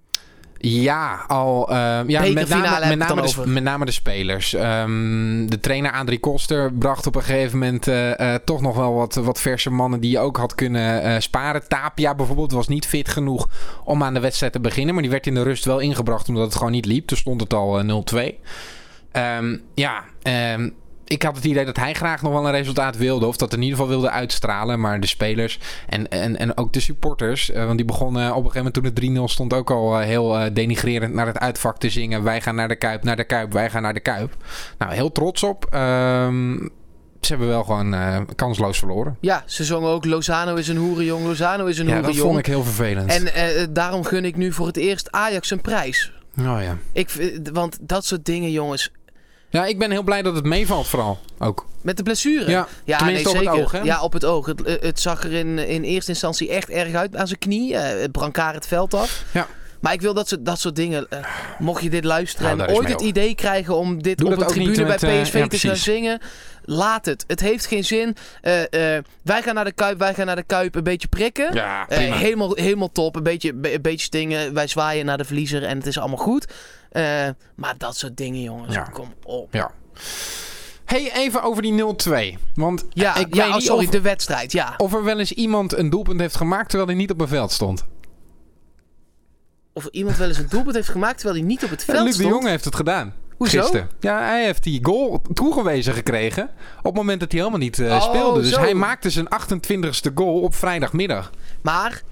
Ja, 0.58 1.25
al. 1.26 1.70
eh, 1.70 1.76
ja, 2.06 2.20
met 2.32 2.49
name, 2.49 2.87
met, 2.88 2.99
name 2.99 3.20
de, 3.20 3.26
over. 3.26 3.49
met 3.49 3.62
name 3.62 3.85
de 3.85 3.91
spelers. 3.91 4.55
Ehm, 4.55 5.47
de 5.47 5.61
trainer 5.61 5.93
Adrie 5.93 6.20
Koster 6.20 6.73
bracht 6.73 7.06
op 7.06 7.14
een 7.14 7.23
gegeven 7.23 7.58
moment 7.58 7.88
eh, 7.88 8.35
eh, 8.35 8.41
toch 8.44 8.61
nog 8.61 8.76
wel 8.76 8.94
wat, 8.94 9.14
wat 9.14 9.41
verse 9.41 9.70
mannen 9.70 10.00
die 10.00 10.11
je 10.11 10.19
ook 10.19 10.37
had 10.37 10.55
kunnen 10.55 11.23
sparen. 11.23 11.69
Tapia 11.69 12.14
bijvoorbeeld 12.14 12.53
was 12.53 12.69
niet 12.69 12.87
fit 12.87 13.08
genoeg 13.08 13.49
om 13.85 14.03
aan 14.03 14.14
de 14.14 14.20
wedstrijd 14.20 14.53
te 14.53 14.61
beginnen. 14.61 14.94
Maar 14.94 15.03
die 15.03 15.12
werd 15.12 15.26
in 15.26 15.35
de 15.35 15.43
rust 15.43 15.64
wel 15.64 15.79
ingebracht 15.79 16.29
omdat 16.29 16.44
het 16.44 16.55
gewoon 16.55 16.73
niet 16.73 16.87
liep. 16.87 17.06
Toen 17.06 17.19
stond 17.19 17.41
het 17.41 17.55
al 17.55 17.79
eh, 17.79 17.85
0-2. 17.85 18.41
Ehm, 19.12 19.56
ja, 19.75 20.05
ehm, 20.23 20.70
ik 21.06 21.23
had 21.23 21.37
het 21.37 21.44
idee 21.44 21.64
dat 21.64 21.76
hij 21.76 21.94
graag 21.94 22.23
nog 22.23 22.32
wel 22.32 22.47
een 22.47 22.53
resultaat 22.53 22.97
wilde. 22.97 23.26
Of 23.26 23.37
dat 23.37 23.53
in 23.53 23.62
ieder 23.62 23.76
geval 23.76 23.93
wilde 23.93 24.11
uitstralen. 24.11 24.81
Maar 24.81 25.00
de 25.00 25.06
spelers 25.06 25.58
en, 25.88 26.08
en, 26.08 26.38
en 26.38 26.56
ook 26.56 26.73
de 26.73 26.81
supporters. 26.81 27.50
eh, 27.50 27.64
want 27.64 27.76
die 27.76 27.87
begonnen 27.87 28.23
op 28.23 28.44
een 28.44 28.50
gegeven 28.50 28.73
moment 28.75 28.94
toen 28.97 29.14
het 29.14 29.31
3-0 29.31 29.32
stond 29.32 29.53
ook 29.53 29.70
al 29.70 30.00
eh, 30.00 30.06
heel 30.06 30.38
eh, 30.38 30.55
denigrerend 30.55 31.14
naar 31.14 31.26
het 31.26 31.38
uitvak 31.38 31.79
te 31.79 31.91
zingen. 31.91 32.23
Wij 32.23 32.41
gaan 32.41 32.55
naar 32.55 32.69
de 32.69 32.76
Kuip, 32.76 33.05
naar 33.05 33.17
de 33.17 33.25
Kuip, 33.25 33.53
wij 33.53 33.70
gaan 33.70 33.82
naar 33.82 33.94
de 33.94 34.00
Kuip. 34.00 34.37
Nou, 34.79 34.93
heel 34.93 35.12
trots 35.12 35.43
op. 35.43 35.67
Ehm, 35.70 36.58
ze 37.20 37.32
hebben 37.32 37.49
wel 37.49 37.64
gewoon 37.64 37.94
kansloos 38.35 38.79
verloren. 38.79 39.17
Ja, 39.20 39.43
ze 39.47 39.64
zongen 39.64 39.91
ook 39.91 40.05
Lozano 40.05 40.55
is 40.55 40.69
een 40.69 40.76
hoerenjong, 40.76 41.25
Lozano 41.25 41.67
is 41.67 41.79
een 41.79 41.87
Ja, 41.87 42.00
dat 42.00 42.17
vond 42.17 42.38
ik 42.38 42.47
heel 42.47 42.62
vervelend. 42.62 43.32
En 43.32 43.73
daarom 43.73 44.05
gun 44.05 44.25
ik 44.25 44.37
nu 44.37 44.52
voor 44.52 44.67
het 44.67 44.76
eerst 44.76 45.11
Ajax 45.11 45.50
een 45.50 45.61
prijs. 45.61 46.12
Oh 46.38 46.62
ja. 46.62 46.76
Ik, 46.93 47.41
want 47.52 47.79
dat 47.81 48.05
soort 48.05 48.25
dingen, 48.25 48.50
jongens. 48.50 48.93
Ja, 49.56 49.67
ik 49.67 49.79
ben 49.79 49.91
heel 49.91 50.03
blij 50.03 50.23
dat 50.23 50.35
het 50.35 50.44
meevalt 50.44 50.87
vooral 50.88 51.19
ook. 51.38 51.67
Met 51.82 51.97
de 51.97 52.03
blessure. 52.03 52.50
Ja, 52.50 52.67
Ja, 52.85 52.97
tenminste 52.99 53.29
nee, 53.29 53.37
op 53.38 53.44
het 53.44 53.49
zeker. 53.55 53.64
oog, 53.64 53.73
hè? 53.73 53.81
Ja, 53.81 54.03
op 54.03 54.12
het 54.12 54.25
oog. 54.25 54.47
Het, 54.47 54.62
eh, 54.62 54.75
het 54.81 55.00
zag 55.00 55.25
er 55.25 55.32
in, 55.32 55.58
in 55.58 55.82
eerste 55.82 56.11
instantie 56.11 56.50
echt 56.50 56.70
erg 56.70 56.94
uit 56.94 57.17
aan 57.17 57.26
zijn 57.26 57.38
knie. 57.38 57.76
eh 57.76 58.00
het 58.00 58.12
brancard 58.12 58.55
het 58.55 58.67
veld 58.67 58.94
af. 58.94 59.25
Ja. 59.32 59.47
Maar 59.81 59.93
ik 59.93 60.00
wil 60.00 60.14
dat, 60.14 60.29
soort- 60.29 60.44
dat 60.47 60.61
soort 60.61 60.76
dingen, 60.76 61.06
eh, 61.11 61.19
mocht 61.58 61.82
je 61.82 61.91
dit 61.91 62.05
luisteren 62.05 62.56
Nou, 62.56 62.69
en 62.70 62.76
ooit 62.76 62.88
het 62.88 63.00
idee 63.00 63.35
krijgen 63.35 63.76
om 63.76 64.03
dit 64.03 64.19
Doe 64.19 64.31
op 64.32 64.37
niet 64.38 64.49
tribune 64.49 64.85
bij 64.85 64.97
PSV 64.97 65.35
ja, 65.35 65.47
te 65.47 65.59
gaan 65.59 65.76
zingen, 65.76 66.20
laat 66.64 67.06
het. 67.06 67.25
Het 67.26 67.41
heeft 67.41 67.67
geen 67.67 67.85
zin. 67.85 68.17
Eh, 68.43 68.97
eh, 68.97 69.02
wij 69.23 69.43
gaan 69.43 69.55
naar 69.55 69.64
de 69.64 69.73
Kuip, 69.73 69.99
wij 69.99 70.14
gaan 70.14 70.26
naar 70.26 70.37
de 70.37 70.43
Kuip 70.43 70.75
een 70.75 70.82
beetje 70.82 71.09
prikken. 71.09 71.55
Ja, 71.55 71.88
Eh, 71.88 72.14
helemaal, 72.17 72.55
helemaal 72.55 72.93
top. 72.93 73.17
Een 73.17 73.23
beetje, 73.23 73.55
be- 73.55 73.75
een 73.75 73.82
beetje 73.82 74.06
stingen. 74.06 74.55
Wij 74.55 74.67
zwaaien 74.67 75.06
naar 75.06 75.19
de 75.19 75.25
verliezer 75.25 75.62
en 75.64 75.76
het 75.79 75.87
is 75.87 75.99
allemaal 75.99 76.19
goed. 76.19 76.47
Eh, 76.97 77.29
maar 77.57 77.75
dat 77.79 77.97
soort 77.97 78.17
dingen, 78.17 78.43
jongens. 78.43 78.75
Ja. 78.75 78.83
Kom 78.83 79.15
op. 79.25 79.53
Ja. 79.53 79.71
Hey, 80.85 81.13
even 81.15 81.43
over 81.43 81.63
die 81.63 81.73
0-2. 81.73 82.39
Want 82.55 82.85
Ja, 82.91 83.17
ik 83.17 83.35
ja 83.35 83.53
weet 83.53 83.63
sorry, 83.63 83.85
of, 83.85 83.91
de 83.91 84.01
wedstrijd. 84.01 84.53
Ja. 84.53 84.75
of 84.77 84.95
er 84.95 85.05
wel 85.05 85.19
eens 85.19 85.33
iemand 85.33 85.77
een 85.77 85.91
doelpunt 85.91 86.21
heeft 86.21 86.37
gemaakt 86.37 86.69
terwijl 86.69 86.89
hij 86.89 86.99
niet 86.99 87.11
op 87.11 87.21
een 87.21 87.29
veld 87.29 87.53
stond. 87.53 87.85
Of 89.73 89.85
er 89.85 89.93
iemand 89.93 90.17
wel 90.17 90.29
eens 90.29 90.39
een 90.39 90.49
doelpunt 90.49 90.75
heeft 90.75 90.89
gemaakt 90.89 91.19
terwijl 91.19 91.39
hij 91.39 91.49
niet 91.49 91.65
op 91.65 91.71
het 91.71 91.85
veld 91.85 91.99
Luc 92.05 92.17
de 92.17 92.23
stond. 92.23 92.35
Jong 92.35 92.47
heeft 92.47 92.65
het 92.65 92.75
gedaan. 92.77 93.15
Hoezo? 93.37 93.61
Gisteren. 93.61 93.89
Ja, 94.01 94.19
hij 94.19 94.45
heeft 94.45 94.63
die 94.63 94.79
goal 94.85 95.23
toegewezen 95.35 95.95
gekregen 95.95 96.43
op 96.79 96.85
het 96.85 96.95
moment 96.95 97.21
dat 97.21 97.31
hij 97.33 97.41
helemaal 97.41 97.61
niet 97.61 97.79
eh, 97.79 97.87
Oh, 97.95 98.03
speelde. 98.03 98.41
Dus 98.41 98.51
zo. 98.53 98.61
hij 98.61 98.75
maakte 98.75 99.11
zijn 99.11 99.27
28ste 99.29 100.15
goal 100.15 100.41
op 100.41 100.55
vrijdagmiddag. 100.55 101.31
Maar 101.63 102.03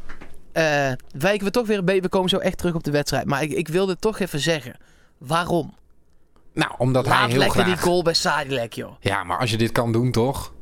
eh, 0.54 0.92
wijken 1.18 1.46
we 1.46 1.50
toch 1.52 1.66
weer 1.66 1.78
een 1.78 1.84
beetje. 1.84 2.00
We 2.00 2.08
komen 2.08 2.28
zo 2.28 2.38
echt 2.38 2.58
terug 2.58 2.74
op 2.74 2.84
de 2.84 2.90
wedstrijd. 2.90 3.26
Maar 3.26 3.42
ik, 3.42 3.52
ik 3.52 3.68
wilde 3.68 3.96
toch 3.96 4.18
even 4.18 4.40
zeggen. 4.40 4.76
Waarom? 5.18 5.74
Nou, 6.52 6.72
omdat 6.78 7.06
hij 7.06 7.26
heel 7.28 7.38
lekker 7.38 7.60
graag... 7.60 7.66
die 7.66 7.76
goal 7.76 8.02
bij 8.02 8.14
Sadilek, 8.14 8.72
joh. 8.72 8.92
Ja, 9.00 9.24
maar 9.24 9.38
als 9.38 9.50
je 9.50 9.56
dit 9.56 9.72
kan 9.72 9.92
doen, 9.92 10.10
toch? 10.10 10.52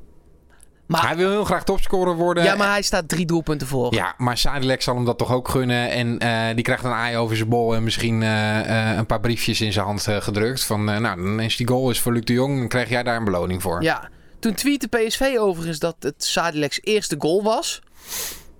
Maar, 0.87 1.07
Hij 1.07 1.17
wil 1.17 1.31
heel 1.31 1.45
graag 1.45 1.65
topscorer 1.65 2.15
worden. 2.15 2.45
ja, 2.45 2.55
maar 2.55 2.71
hij 2.71 2.83
staat 2.83 3.09
drie 3.09 3.27
doelpunten 3.27 3.67
voor. 3.67 3.95
Ja, 3.95 4.15
maar 4.17 4.39
Sadilek 4.39 4.83
zal 4.83 4.95
hem 4.95 5.05
dat 5.05 5.19
toch 5.19 5.33
ook 5.33 5.49
gunnen. 5.49 5.91
En 5.91 6.19
eh, 6.19 6.55
die 6.55 6.65
krijgt 6.65 6.85
een 6.85 6.91
aai 6.91 7.17
over 7.17 7.37
zijn 7.37 7.49
bol. 7.49 7.75
En 7.75 7.83
misschien 7.83 8.23
eh, 8.23 8.97
een 8.97 9.07
paar 9.07 9.21
briefjes 9.21 9.61
in 9.61 9.73
zijn 9.73 9.85
hand 9.85 10.07
gedrukt. 10.09 10.65
Van, 10.65 10.85
nou, 10.85 11.03
dan 11.03 11.41
is 11.41 11.57
die 11.57 11.69
goal 11.69 11.91
is 11.91 12.01
voor 12.01 12.13
Luc 12.13 12.25
de 12.25 12.33
Jong. 12.33 12.59
Dan 12.59 12.69
krijg 12.69 12.89
jij 12.89 13.03
daar 13.03 13.17
een 13.17 13.25
beloning 13.25 13.63
voor. 13.63 13.83
Ja. 13.83 14.09
Toen 14.39 14.55
tweette 14.55 14.89
PSV 14.89 15.37
overigens 15.39 15.79
dat 15.79 15.97
het 15.99 16.25
Sadilek's 16.25 16.81
eerste 16.83 17.17
goal 17.19 17.43
was. 17.43 17.83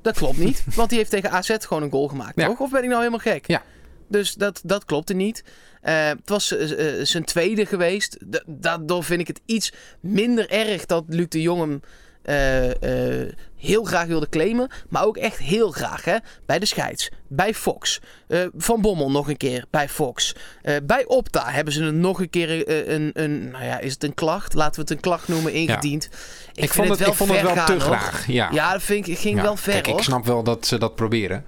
Dat 0.03 0.17
klopt 0.17 0.39
niet. 0.39 0.65
want 0.75 0.89
die 0.89 0.99
heeft 0.99 1.11
tegen 1.11 1.31
AZ 1.31 1.57
gewoon 1.59 1.83
een 1.83 1.91
goal 1.91 2.09
gemaakt, 2.09 2.41
Ja. 2.41 2.47
toch? 2.47 2.61
Of 2.61 2.71
ben 2.71 2.81
ik 2.83 2.87
nou 2.89 2.99
helemaal 2.99 3.19
gek? 3.21 3.47
Ja. 3.47 3.63
Dus 4.09 4.35
dat, 4.35 4.61
dat 4.65 4.85
klopte 4.85 5.15
niet. 5.15 5.45
Eh, 5.81 6.09
het 6.09 6.29
was 6.29 6.57
eh, 6.57 7.01
eh, 7.01 7.07
zijn 7.07 7.25
tweede 7.25 7.67
geweest. 7.67 8.17
Da- 8.27 8.43
daardoor 8.47 9.05
vind 9.05 9.21
ik 9.21 9.27
het 9.27 9.41
iets 9.47 9.73
minder 10.01 10.51
erg 10.51 10.87
dat 10.87 11.05
Luc 11.09 11.29
de 11.29 11.43
Jong 11.43 11.61
hem 11.61 11.81
eh, 12.23 13.23
eh, 13.23 13.33
heel 13.57 13.85
graag 13.85 14.07
wilde 14.07 14.29
claimen. 14.29 14.71
Maar 14.89 15.05
ook 15.05 15.17
echt 15.17 15.39
heel 15.39 15.71
graag. 15.71 16.05
Hè? 16.05 16.17
Bij 16.47 16.59
de 16.59 16.67
scheids. 16.67 17.11
Bij 17.29 17.55
Fox. 17.55 18.01
Eh, 18.29 18.41
Van 18.57 18.81
Bommel 18.81 19.11
nog 19.11 19.29
een 19.29 19.37
keer. 19.37 19.65
Bij 19.71 19.89
Fox. 19.89 20.35
Bij 20.83 21.05
Opta 21.07 21.51
hebben 21.51 21.73
ze 21.73 21.85
er 21.85 21.93
nog 21.93 22.21
een 22.21 22.31
keer 22.31 22.69
een, 22.91 23.11
een... 23.15 23.51
Nou 23.51 23.65
ja, 23.65 23.79
is 23.79 23.93
het 23.93 24.05
een 24.05 24.15
klacht? 24.15 24.55
Laten 24.55 24.75
we 24.75 24.81
het 24.81 24.91
een 24.91 25.01
klacht 25.01 25.29
noemen. 25.29 25.53
Ingediend. 25.53 26.05
Ik, 26.05 26.11
Ik, 26.11 26.73
vind 26.73 26.73
vond 26.73 26.89
het, 26.89 26.99
wel 26.99 27.09
ik 27.09 27.15
vond 27.15 27.31
het 27.31 27.39
ver 27.39 27.49
wel 27.49 27.57
gaan, 27.57 27.67
te 27.79 27.81
graag. 27.81 28.27
Ja. 28.27 28.49
Ja, 28.53 28.73
dat 28.73 28.83
vind 28.83 29.09
ik, 29.09 29.19
ging 29.19 29.37
Ja. 29.37 29.43
wel 29.43 29.57
ver 29.57 29.73
Kijk, 29.73 29.87
hoor. 29.87 29.97
ik 29.97 30.03
snap 30.03 30.25
wel 30.25 30.43
dat 30.43 30.67
ze 30.67 30.79
dat 30.79 30.95
proberen. 30.95 31.45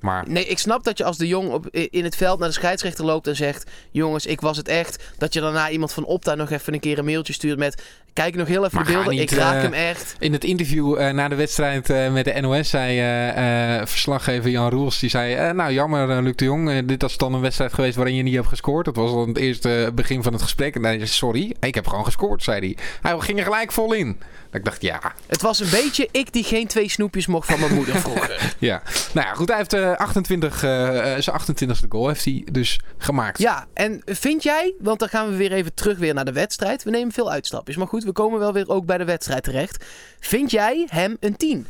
Maar 0.00 0.24
Nee, 0.28 0.46
ik 0.46 0.58
snap 0.58 0.84
dat 0.84 0.98
je 0.98 1.04
als 1.04 1.16
de 1.18 1.26
jong 1.26 1.50
op, 1.52 1.68
in 1.70 2.04
het 2.04 2.16
veld 2.16 2.38
naar 2.38 2.48
de 2.48 2.54
scheidsrechter 2.54 3.04
loopt 3.04 3.26
en 3.26 3.36
zegt: 3.36 3.70
Jongens, 3.90 4.26
ik 4.26 4.40
was 4.40 4.56
het 4.56 4.68
echt. 4.68 5.04
Dat 5.18 5.32
je 5.34 5.40
daarna 5.40 5.70
iemand 5.70 5.92
van 5.92 6.04
Opta 6.04 6.34
nog 6.34 6.50
even 6.50 6.74
een 6.74 6.80
keer 6.80 6.98
een 6.98 7.04
mailtje 7.04 7.32
stuurt 7.32 7.58
met: 7.58 7.82
kijk 8.12 8.34
nog 8.34 8.48
heel 8.48 8.64
even 8.64 8.84
de 8.84 8.92
beelden. 8.92 9.12
niet, 9.12 9.20
ik 9.20 9.38
raak 9.38 9.54
eh, 9.54 9.62
hem 9.62 9.72
echt. 9.72 10.16
In 10.18 10.32
het 10.32 10.44
interview 10.44 11.00
eh, 11.00 11.12
na 11.12 11.28
de 11.28 11.34
wedstrijd 11.34 11.90
eh, 11.90 12.12
met 12.12 12.24
de 12.24 12.40
NOS 12.40 12.70
zei 12.70 13.86
verslaggever 13.86 14.50
Jan 14.50 14.70
Roels... 14.70 14.98
die 14.98 15.10
zei, 15.10 15.52
nou 15.52 15.72
jammer 15.72 16.22
Luc 16.22 16.34
de 16.34 16.44
Jong, 16.44 16.86
dit 16.86 17.02
was 17.02 17.16
dan 17.16 17.34
een 17.34 17.40
wedstrijd 17.40 17.72
geweest 17.72 17.96
waarin 17.96 18.14
je 18.14 18.22
niet 18.22 18.34
hebt 18.34 18.46
gescoord. 18.46 18.84
Dat 18.84 18.96
was 18.96 19.10
dan 19.10 19.28
het 19.28 19.38
eerste 19.38 19.90
begin 19.94 20.22
van 20.22 20.32
het 20.32 20.42
gesprek. 20.42 20.74
En 20.74 20.84
hij 20.84 20.96
zei, 20.96 21.06
sorry, 21.08 21.54
ik 21.60 21.74
heb 21.74 21.86
gewoon 21.86 22.04
gescoord, 22.04 22.42
zei 22.42 22.60
hij. 22.60 22.76
Hij 23.02 23.20
ging 23.20 23.38
er 23.38 23.44
gelijk 23.44 23.72
vol 23.72 23.92
in. 23.92 24.18
Dat 24.50 24.60
ik 24.60 24.64
dacht, 24.64 24.82
ja, 24.82 25.14
Het 25.26 25.42
was 25.42 25.60
een 25.60 25.70
beetje 25.70 26.08
ik 26.10 26.32
die 26.32 26.44
geen 26.44 26.66
twee 26.66 26.90
snoepjes 26.90 27.26
mocht 27.26 27.48
van 27.48 27.60
mijn 27.60 27.74
moeder 27.74 27.96
vroeger. 27.96 28.54
ja. 28.58 28.82
Nou 29.12 29.26
ja, 29.26 29.34
goed, 29.34 29.48
hij 29.48 29.56
heeft 29.56 29.72
eh, 29.72 29.92
28, 29.92 30.62
eh, 30.62 31.16
eh, 31.16 31.22
zijn 31.22 31.40
28e 31.40 31.88
goal 31.88 32.08
heeft 32.08 32.24
hij 32.24 32.46
dus 32.52 32.80
gemaakt. 32.98 33.38
Ja, 33.38 33.66
en 33.74 34.02
vind 34.04 34.42
jij, 34.42 34.74
want 34.78 34.98
dan 34.98 35.08
gaan 35.08 35.30
we 35.30 35.36
weer 35.36 35.52
even 35.52 35.74
terug 35.74 35.98
weer 35.98 36.14
naar 36.14 36.24
de 36.24 36.32
wedstrijd. 36.32 36.82
We 36.82 36.90
nemen 36.90 37.12
veel 37.12 37.30
uitstapjes, 37.30 37.76
maar 37.76 37.86
goed, 37.86 37.97
we 38.04 38.12
komen 38.12 38.38
wel 38.38 38.52
weer 38.52 38.68
ook 38.68 38.86
bij 38.86 38.98
de 38.98 39.04
wedstrijd 39.04 39.42
terecht. 39.42 39.84
Vind 40.20 40.50
jij 40.50 40.86
hem 40.90 41.16
een 41.20 41.36
10? 41.36 41.66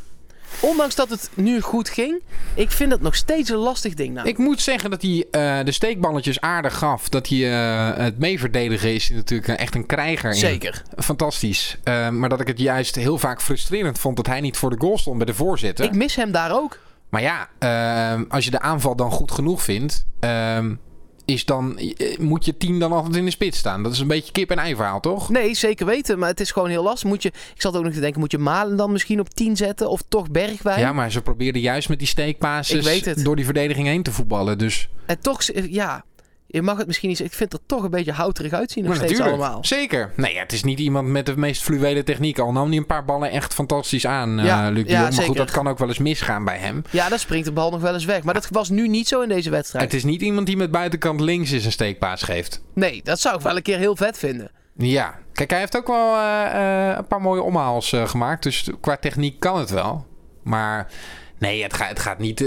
Ondanks 0.60 0.94
dat 0.94 1.08
het 1.08 1.30
nu 1.34 1.60
goed 1.60 1.88
ging, 1.88 2.22
ik 2.54 2.70
vind 2.70 2.92
het 2.92 3.00
nog 3.00 3.14
steeds 3.14 3.50
een 3.50 3.56
lastig 3.56 3.94
ding. 3.94 4.14
Nou. 4.14 4.28
Ik 4.28 4.38
moet 4.38 4.60
zeggen 4.60 4.90
dat 4.90 5.02
hij 5.02 5.26
eh, 5.30 5.64
de 5.64 5.72
steekballetjes 5.72 6.40
aardig 6.40 6.78
gaf. 6.78 7.08
Dat 7.08 7.28
hij 7.28 7.52
eh, 7.52 8.04
het 8.04 8.18
meeverdedigen 8.18 8.94
is 8.94 9.08
hij 9.08 9.16
natuurlijk 9.16 9.60
echt 9.60 9.74
een 9.74 9.86
krijger. 9.86 10.30
in. 10.30 10.36
Zeker. 10.36 10.82
Fantastisch. 10.96 11.76
Eh, 11.84 12.08
maar 12.08 12.28
dat 12.28 12.40
ik 12.40 12.46
het 12.46 12.58
juist 12.58 12.94
heel 12.94 13.18
vaak 13.18 13.42
frustrerend 13.42 13.98
vond 13.98 14.16
dat 14.16 14.26
hij 14.26 14.40
niet 14.40 14.56
voor 14.56 14.70
de 14.70 14.78
goal 14.78 14.98
stond 14.98 15.16
bij 15.16 15.26
de 15.26 15.34
voorzitter. 15.34 15.84
Ik 15.84 15.94
mis 15.94 16.14
hem 16.14 16.32
daar 16.32 16.52
ook. 16.52 16.78
Maar 17.08 17.22
ja, 17.22 17.48
eh, 17.58 18.20
als 18.28 18.44
je 18.44 18.50
de 18.50 18.60
aanval 18.60 18.96
dan 18.96 19.10
goed 19.10 19.32
genoeg 19.32 19.62
vindt, 19.62 20.06
eh, 20.20 20.58
is 21.28 21.44
dan, 21.44 21.78
eh, 21.78 22.18
moet 22.18 22.44
je 22.44 22.56
team 22.56 22.78
dan 22.78 22.92
altijd 22.92 23.16
in 23.16 23.24
de 23.24 23.30
spits 23.30 23.58
staan. 23.58 23.82
Dat 23.82 23.92
is 23.92 23.98
een 23.98 24.06
beetje 24.06 24.32
kip 24.32 24.50
en 24.50 24.58
ei 24.58 24.74
verhaal, 24.74 25.00
toch? 25.00 25.28
Nee, 25.28 25.54
zeker 25.54 25.86
weten, 25.86 26.18
maar 26.18 26.28
het 26.28 26.40
is 26.40 26.50
gewoon 26.50 26.68
heel 26.68 26.82
lastig. 26.82 27.08
Moet 27.08 27.22
je, 27.22 27.28
ik 27.28 27.60
zat 27.60 27.76
ook 27.76 27.84
nog 27.84 27.92
te 27.92 28.00
denken, 28.00 28.20
moet 28.20 28.30
je 28.30 28.38
Malen 28.38 28.76
dan 28.76 28.92
misschien 28.92 29.20
op 29.20 29.28
10 29.34 29.56
zetten 29.56 29.90
of 29.90 30.02
toch 30.08 30.30
Bergwijn? 30.30 30.80
Ja, 30.80 30.92
maar 30.92 31.10
ze 31.10 31.22
probeerden 31.22 31.60
juist 31.60 31.88
met 31.88 31.98
die 31.98 32.08
steekpases 32.08 33.02
door 33.22 33.36
die 33.36 33.44
verdediging 33.44 33.86
heen 33.86 34.02
te 34.02 34.12
voetballen. 34.12 34.58
Dus 34.58 34.88
En 35.06 35.20
toch, 35.20 35.42
ja, 35.68 36.04
je 36.50 36.62
mag 36.62 36.78
het 36.78 36.86
misschien 36.86 37.08
niet. 37.08 37.20
Ik 37.20 37.32
vind 37.32 37.52
het 37.52 37.60
er 37.60 37.66
toch 37.66 37.82
een 37.82 37.90
beetje 37.90 38.12
houterig 38.12 38.52
uitzien 38.52 38.84
nog 38.84 38.92
Maar 38.92 39.04
steeds 39.04 39.18
natuurlijk, 39.18 39.42
allemaal. 39.42 39.64
Zeker. 39.64 40.12
Nee, 40.16 40.34
ja, 40.34 40.40
het 40.40 40.52
is 40.52 40.62
niet 40.62 40.78
iemand 40.78 41.08
met 41.08 41.26
de 41.26 41.36
meest 41.36 41.62
fluwele 41.62 42.02
techniek. 42.02 42.38
Al 42.38 42.52
nam 42.52 42.68
hij 42.68 42.76
een 42.76 42.86
paar 42.86 43.04
ballen 43.04 43.30
echt 43.30 43.54
fantastisch 43.54 44.06
aan, 44.06 44.38
Ja, 44.44 44.68
Luc 44.70 44.84
de 44.84 44.90
ja, 44.90 44.94
Jong. 44.94 45.02
Maar 45.02 45.12
zeker. 45.12 45.28
goed, 45.28 45.36
dat 45.36 45.50
kan 45.50 45.68
ook 45.68 45.78
wel 45.78 45.88
eens 45.88 45.98
misgaan 45.98 46.44
bij 46.44 46.58
hem. 46.58 46.82
Ja, 46.90 47.08
dan 47.08 47.18
springt 47.18 47.46
de 47.46 47.52
bal 47.52 47.70
nog 47.70 47.80
wel 47.80 47.94
eens 47.94 48.04
weg. 48.04 48.22
Maar 48.22 48.34
dat 48.34 48.48
was 48.50 48.68
nu 48.68 48.88
niet 48.88 49.08
zo 49.08 49.20
in 49.20 49.28
deze 49.28 49.50
wedstrijd. 49.50 49.84
Het 49.84 49.94
is 49.94 50.04
niet 50.04 50.22
iemand 50.22 50.46
die 50.46 50.56
met 50.56 50.70
buitenkant 50.70 51.20
links 51.20 51.52
is 51.52 51.64
een 51.64 51.72
steekpaas 51.72 52.22
geeft. 52.22 52.62
Nee, 52.74 53.00
dat 53.04 53.20
zou 53.20 53.36
ik 53.36 53.40
wel 53.40 53.56
een 53.56 53.62
keer 53.62 53.78
heel 53.78 53.96
vet 53.96 54.18
vinden. 54.18 54.50
Ja, 54.76 55.18
kijk, 55.32 55.50
hij 55.50 55.58
heeft 55.58 55.76
ook 55.76 55.86
wel 55.86 56.14
eh, 56.14 56.90
eh, 56.90 56.96
een 56.96 57.06
paar 57.06 57.20
mooie 57.20 57.42
omhaals 57.42 57.92
gemaakt. 58.04 58.42
Dus 58.42 58.70
qua 58.80 58.96
techniek 58.96 59.40
kan 59.40 59.58
het 59.58 59.70
wel. 59.70 60.06
Maar 60.42 60.86
nee, 61.38 61.62
het, 61.62 61.74
gaat 61.74 61.88
het 61.88 61.98
gaat 61.98 62.18
niet 62.18 62.40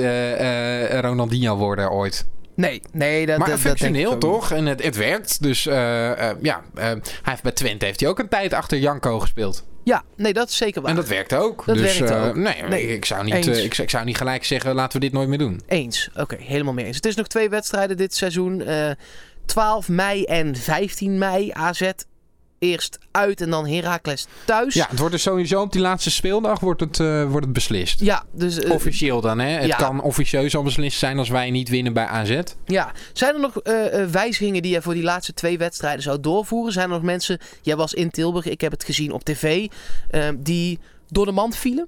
Ronaldinho 1.01 1.55
worden 1.55 1.91
ooit. 1.91 2.25
Nee, 2.62 2.82
nee, 2.91 3.25
dat, 3.25 3.38
maar 3.38 3.50
dat, 3.50 3.60
functioneel 3.60 4.18
toch? 4.18 4.51
En 4.51 4.65
het, 4.65 4.84
het 4.84 4.96
werkt. 4.96 5.41
Dus 5.41 5.65
eh, 5.65 6.30
eh, 6.30 6.38
ja, 6.41 6.62
eh, 6.75 6.84
hij 6.84 7.01
heeft 7.24 7.44
bij 7.44 7.51
Twente 7.51 7.86
heeft 7.86 8.00
hij 8.00 8.10
ook 8.10 8.20
een 8.20 8.30
tijd 8.30 8.53
achter 8.53 8.77
Janko 8.77 9.20
gespeeld. 9.20 9.65
Ja, 9.84 10.03
nee, 10.15 10.34
dat 10.34 10.50
is 10.50 10.58
zeker 10.58 10.82
waar. 10.82 10.89
En 10.89 10.96
dat 10.96 11.08
werkte 11.08 11.36
ook. 11.36 11.65
Dat 11.65 11.75
dus 11.75 12.01
ook. 12.01 12.36
nee, 12.36 12.63
Nee, 12.70 12.88
ik, 12.88 13.06
zou 13.06 13.24
niet, 13.24 13.48
ik, 13.48 13.77
ik 13.77 13.89
zou 13.89 14.06
niet 14.06 14.18
gelijk 14.18 14.44
zeggen, 14.44 14.75
laten 14.75 15.00
we 15.00 15.06
dit 15.06 15.13
nooit 15.13 15.30
meer 15.30 15.38
doen. 15.38 15.62
Eens. 15.68 16.10
Oké, 16.15 16.36
helemaal 16.39 16.74
mee 16.74 16.86
eens. 16.86 16.96
Het 16.96 17.06
is 17.06 17.15
nog 17.15 17.27
twee 17.27 17.50
wedstrijden 17.50 17.98
dit 17.98 18.15
seizoen. 18.15 18.62
Eh 18.62 18.91
12 19.46 19.89
mei 19.89 20.24
en 20.24 20.56
15 20.56 21.18
mei. 21.18 21.50
AZ 21.53 21.91
eerst 22.62 22.98
uit 23.12 23.41
en 23.41 23.50
dan 23.50 23.68
Heracles 23.68 24.27
thuis. 24.46 24.74
Ja, 24.74 24.88
het 24.89 25.00
wordt 25.00 25.13
dus 25.13 25.22
sowieso 25.22 25.62
op 25.62 25.72
die 25.72 25.82
laatste 25.82 26.12
speeldag 26.12 26.60
wordt 26.60 26.80
het, 26.82 27.00
eh, 27.00 27.24
wordt 27.24 27.46
het 27.46 27.53
beslist. 27.53 28.00
Ja, 28.00 28.24
dus... 28.32 28.60
eh, 28.60 28.72
Officieel 28.72 29.22
dan, 29.22 29.39
hè? 29.39 29.50
Het 29.50 29.65
ja. 29.65 29.75
kan 29.75 30.01
officieus 30.01 30.56
al 30.56 30.63
beslist 30.63 31.00
zijn 31.00 31.18
als 31.18 31.30
wij 31.30 31.50
niet 31.51 31.70
winnen 31.70 31.94
bij 31.94 32.06
AZ. 32.06 32.39
Ja, 32.65 32.91
zijn 33.13 33.34
er 33.34 33.39
nog 33.39 33.58
eh, 33.58 34.06
wijzigingen 34.06 34.62
die 34.62 34.72
je 34.72 34.82
voor 34.82 34.94
die 34.94 35.03
laatste 35.03 35.34
twee 35.34 35.58
wedstrijden 35.58 36.03
zou 36.03 36.20
doorvoeren? 36.20 36.74
Zijn 36.74 36.86
er 36.86 36.94
nog 36.94 37.03
mensen, 37.03 37.39
jij 37.62 37.75
was 37.75 37.94
in 37.94 38.12
Tilburg, 38.12 38.46
ik 38.46 38.62
heb 38.62 38.72
het 38.72 38.84
gezien 38.84 39.12
op 39.12 39.24
tv, 39.24 39.68
die 40.38 40.80
door 41.08 41.25
de 41.25 41.32
mand 41.32 41.56
vielen? 41.56 41.88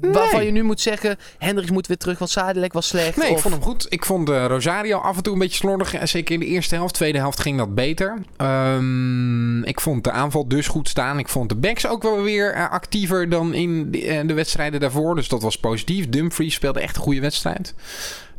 Waarvan 0.00 0.44
je 0.44 0.50
nu 0.50 0.62
moet 0.62 0.80
zeggen, 0.80 1.16
Hendricks 1.38 1.70
moet 1.70 1.86
weer 1.86 1.96
terug, 1.96 2.18
want 2.18 2.30
Sadilek 2.30 2.72
was 2.72 2.86
slecht. 2.88 3.16
Nee, 3.16 3.28
ik 3.30 3.34
of- 3.34 3.40
vond 3.42 3.54
hem 3.54 3.62
goed. 3.62 3.86
Ik 3.88 4.04
vond 4.04 4.28
eh, 4.30 4.44
Rosario 4.46 4.98
af 4.98 5.16
en 5.16 5.22
toe 5.22 5.32
een 5.32 5.38
beetje 5.38 5.56
slordig. 5.56 5.94
Eh, 5.94 6.06
Zeker 6.06 6.34
in 6.34 6.40
de 6.40 6.46
eerste 6.46 6.74
helft. 6.74 6.94
Tweede 6.94 7.18
helft 7.18 7.40
ging 7.40 7.58
dat 7.58 7.74
beter. 7.74 8.18
Ehm, 8.36 9.62
ik 9.62 9.80
vond 9.80 10.04
de 10.04 10.10
aanval 10.10 10.48
dus 10.48 10.66
goed 10.68 10.88
staan. 10.88 11.18
Ik 11.18 11.28
vond 11.28 11.48
de 11.48 11.54
backs 11.56 11.86
ook 11.86 12.02
wel 12.02 12.22
weer 12.22 12.52
eh, 12.54 12.70
actiever 12.70 13.28
dan 13.28 13.54
in 13.54 13.90
de, 13.90 14.22
de 14.26 14.34
wedstrijden 14.34 14.80
daarvoor. 14.80 15.14
Dus 15.14 15.28
dat 15.28 15.42
was 15.42 15.58
positief. 15.58 16.08
Dumfries 16.08 16.54
speelde 16.54 16.80
echt 16.80 16.96
een 16.96 17.02
goede 17.02 17.20
wedstrijd. 17.20 17.74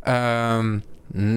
Ehm, 0.02 0.78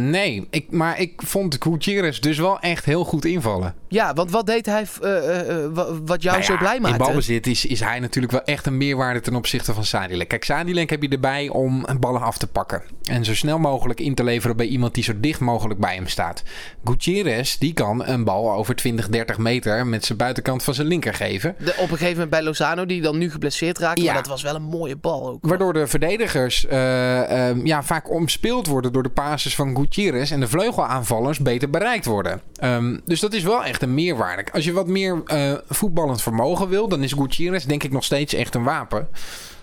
nee, 0.10 0.48
ik, 0.50 0.72
maar 0.72 1.00
ik 1.00 1.22
vond 1.26 1.58
Gutierrez 1.60 2.20
dus 2.20 2.38
wel 2.38 2.60
echt 2.60 2.86
heel 2.86 3.04
goed 3.04 3.26
invallen. 3.26 3.76
Ja, 3.90 4.14
want 4.14 4.32
wat 4.32 4.46
deed 4.46 4.66
hij 4.66 4.86
eh, 5.02 5.18
eh, 5.18 5.50
eh, 5.64 5.70
wa- 5.74 5.88
wat 6.06 6.22
jou 6.22 6.36
Nou 6.36 6.48
zo 6.52 6.58
blij 6.58 6.76
In 6.76 6.82
maakte? 6.82 6.98
balbezit 6.98 7.48
is, 7.48 7.66
is 7.66 7.80
hij 7.80 8.00
natuurlijk 8.00 8.34
wel 8.34 8.44
echt 8.44 8.66
een 8.66 8.78
meerwaarde 8.78 9.20
ten 9.20 9.36
opzichte 9.36 9.74
van 9.74 9.84
Sadilek. 9.86 10.28
Kijk, 10.28 10.44
Sadilek 10.44 10.90
heb 10.90 11.02
je 11.02 11.10
erbij 11.10 11.50
om 11.50 11.86
ballen 12.00 12.22
af 12.22 12.38
te 12.38 12.48
pakken. 12.48 12.82
En 13.04 13.26
zo 13.26 13.36
snel 13.36 13.60
mogelijk 13.60 14.00
in 14.00 14.16
te 14.16 14.24
leveren 14.24 14.58
bij 14.58 14.66
iemand 14.66 14.94
die 14.94 15.04
zo 15.04 15.14
dicht 15.20 15.40
mogelijk 15.40 15.80
bij 15.80 15.96
hem 15.96 16.08
staat. 16.08 16.44
Gutierrez, 16.84 17.56
die 17.58 17.74
kan 17.74 18.06
een 18.06 18.24
bal 18.24 18.54
over 18.54 18.76
20, 18.76 19.10
30 19.10 19.38
meter 19.38 19.88
met 19.88 20.06
zijn 20.06 20.18
buitenkant 20.18 20.64
van 20.64 20.74
zijn 20.74 20.88
linker 20.88 21.14
geven. 21.14 21.56
De, 21.60 21.72
op 21.72 21.78
een 21.80 21.88
gegeven 21.88 22.12
moment 22.12 22.30
bij 22.30 22.44
Lozano, 22.44 22.86
die 22.86 23.02
dan 23.02 23.18
nu 23.18 23.32
geblesseerd 23.32 23.78
raakte. 23.78 24.02
Ja. 24.02 24.14
Maar 24.14 24.22
dat 24.22 24.32
was 24.32 24.42
wel 24.42 24.56
een 24.56 24.62
mooie 24.64 24.96
bal 24.96 25.28
ook. 25.30 25.38
Waardoor 25.42 25.74
de 25.74 25.88
verdedigers 25.88 26.66
eh, 26.66 27.50
eh, 27.50 27.58
ja, 27.64 27.84
vaak 27.84 28.12
omspeeld 28.12 28.68
worden 28.68 28.94
door 28.94 29.04
de 29.04 29.10
passes 29.10 29.56
van 29.56 29.76
Gutierrez. 29.76 30.32
En 30.32 30.40
de 30.40 30.48
vleugelaanvallers 30.48 31.40
beter 31.40 31.70
bereikt 31.70 32.06
worden. 32.06 32.42
Ehm, 32.56 32.98
dus 33.06 33.20
dat 33.20 33.34
is 33.34 33.44
wel 33.44 33.64
echt 33.64 33.77
een 33.82 33.94
meerwaarde. 33.94 34.52
Als 34.52 34.66
je 34.66 34.74
wat 34.74 34.88
meer 34.88 35.22
eh, 35.26 35.54
voetballend 35.70 36.22
vermogen 36.22 36.70
wil, 36.70 36.88
dan 36.88 37.04
is 37.04 37.12
Gutierrez 37.14 37.64
denk 37.66 37.84
ik 37.84 37.92
nog 37.92 38.04
steeds 38.04 38.34
echt 38.34 38.56
een 38.56 38.64
wapen. 38.64 39.08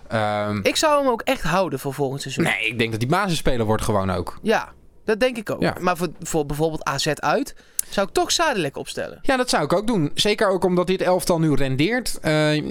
Ehm, 0.09 0.61
Ik 0.62 0.76
zou 0.76 1.02
hem 1.02 1.11
ook 1.12 1.23
echt 1.23 1.42
houden 1.42 1.78
voor 1.78 1.94
volgend 1.94 2.21
seizoen. 2.23 2.44
nee, 2.44 2.66
ik 2.68 2.78
denk 2.78 2.90
dat 2.90 3.00
die 3.00 3.09
basisspeler 3.09 3.66
wordt 3.66 3.83
gewoon 3.83 4.11
ook. 4.11 4.38
Ja, 4.42 4.73
dat 5.04 5.21
denk 5.21 5.37
ik 5.37 5.50
ook. 5.50 5.61
Ja. 5.62 5.76
Maar 5.80 5.97
voor, 5.97 6.09
voor 6.23 6.47
bijvoorbeeld 6.47 6.85
AZ 6.85 7.06
uit, 7.06 7.54
zou 7.90 8.06
ik 8.06 8.12
toch 8.12 8.33
Sadilek 8.33 8.76
opstellen. 8.76 9.18
Ja, 9.23 9.37
dat 9.37 9.50
zou 9.50 9.64
ik 9.64 9.73
ook 9.73 9.87
doen. 9.87 10.11
Zeker 10.14 10.49
ook 10.49 10.64
omdat 10.64 10.87
dit 10.87 11.02
elftal 11.02 11.38
nu 11.38 11.54
rendeert. 11.54 12.18
Eh, 12.21 12.62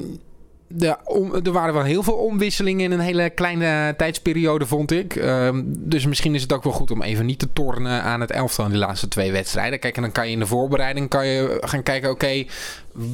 de, 0.76 0.98
er 1.44 1.52
waren 1.52 1.74
wel 1.74 1.84
heel 1.84 2.04
veel 2.04 2.14
omwisselingen 2.14 2.84
in 2.84 2.92
een 2.92 3.00
hele 3.00 3.30
kleine 3.30 3.94
tijdsperiode, 3.98 4.66
vond 4.66 4.92
ik. 4.92 5.16
Ehm, 5.16 5.62
dus 5.66 6.06
misschien 6.06 6.36
is 6.36 6.42
het 6.42 6.54
ook 6.54 6.64
wel 6.64 6.74
goed 6.74 6.92
om 6.92 7.02
even 7.02 7.26
niet 7.26 7.40
te 7.40 7.54
tornen 7.54 8.02
aan 8.02 8.22
het 8.22 8.32
elftal 8.32 8.66
in 8.66 8.72
de 8.72 8.78
laatste 8.78 9.08
twee 9.08 9.32
wedstrijden. 9.32 9.80
Kijk, 9.80 9.96
en 9.96 10.02
dan 10.02 10.12
kan 10.12 10.26
je 10.26 10.34
in 10.34 10.40
de 10.40 10.46
voorbereiding 10.46 11.10
kan 11.10 11.28
je 11.28 11.58
gaan 11.62 11.84
kijken, 11.84 12.10
oké, 12.10 12.46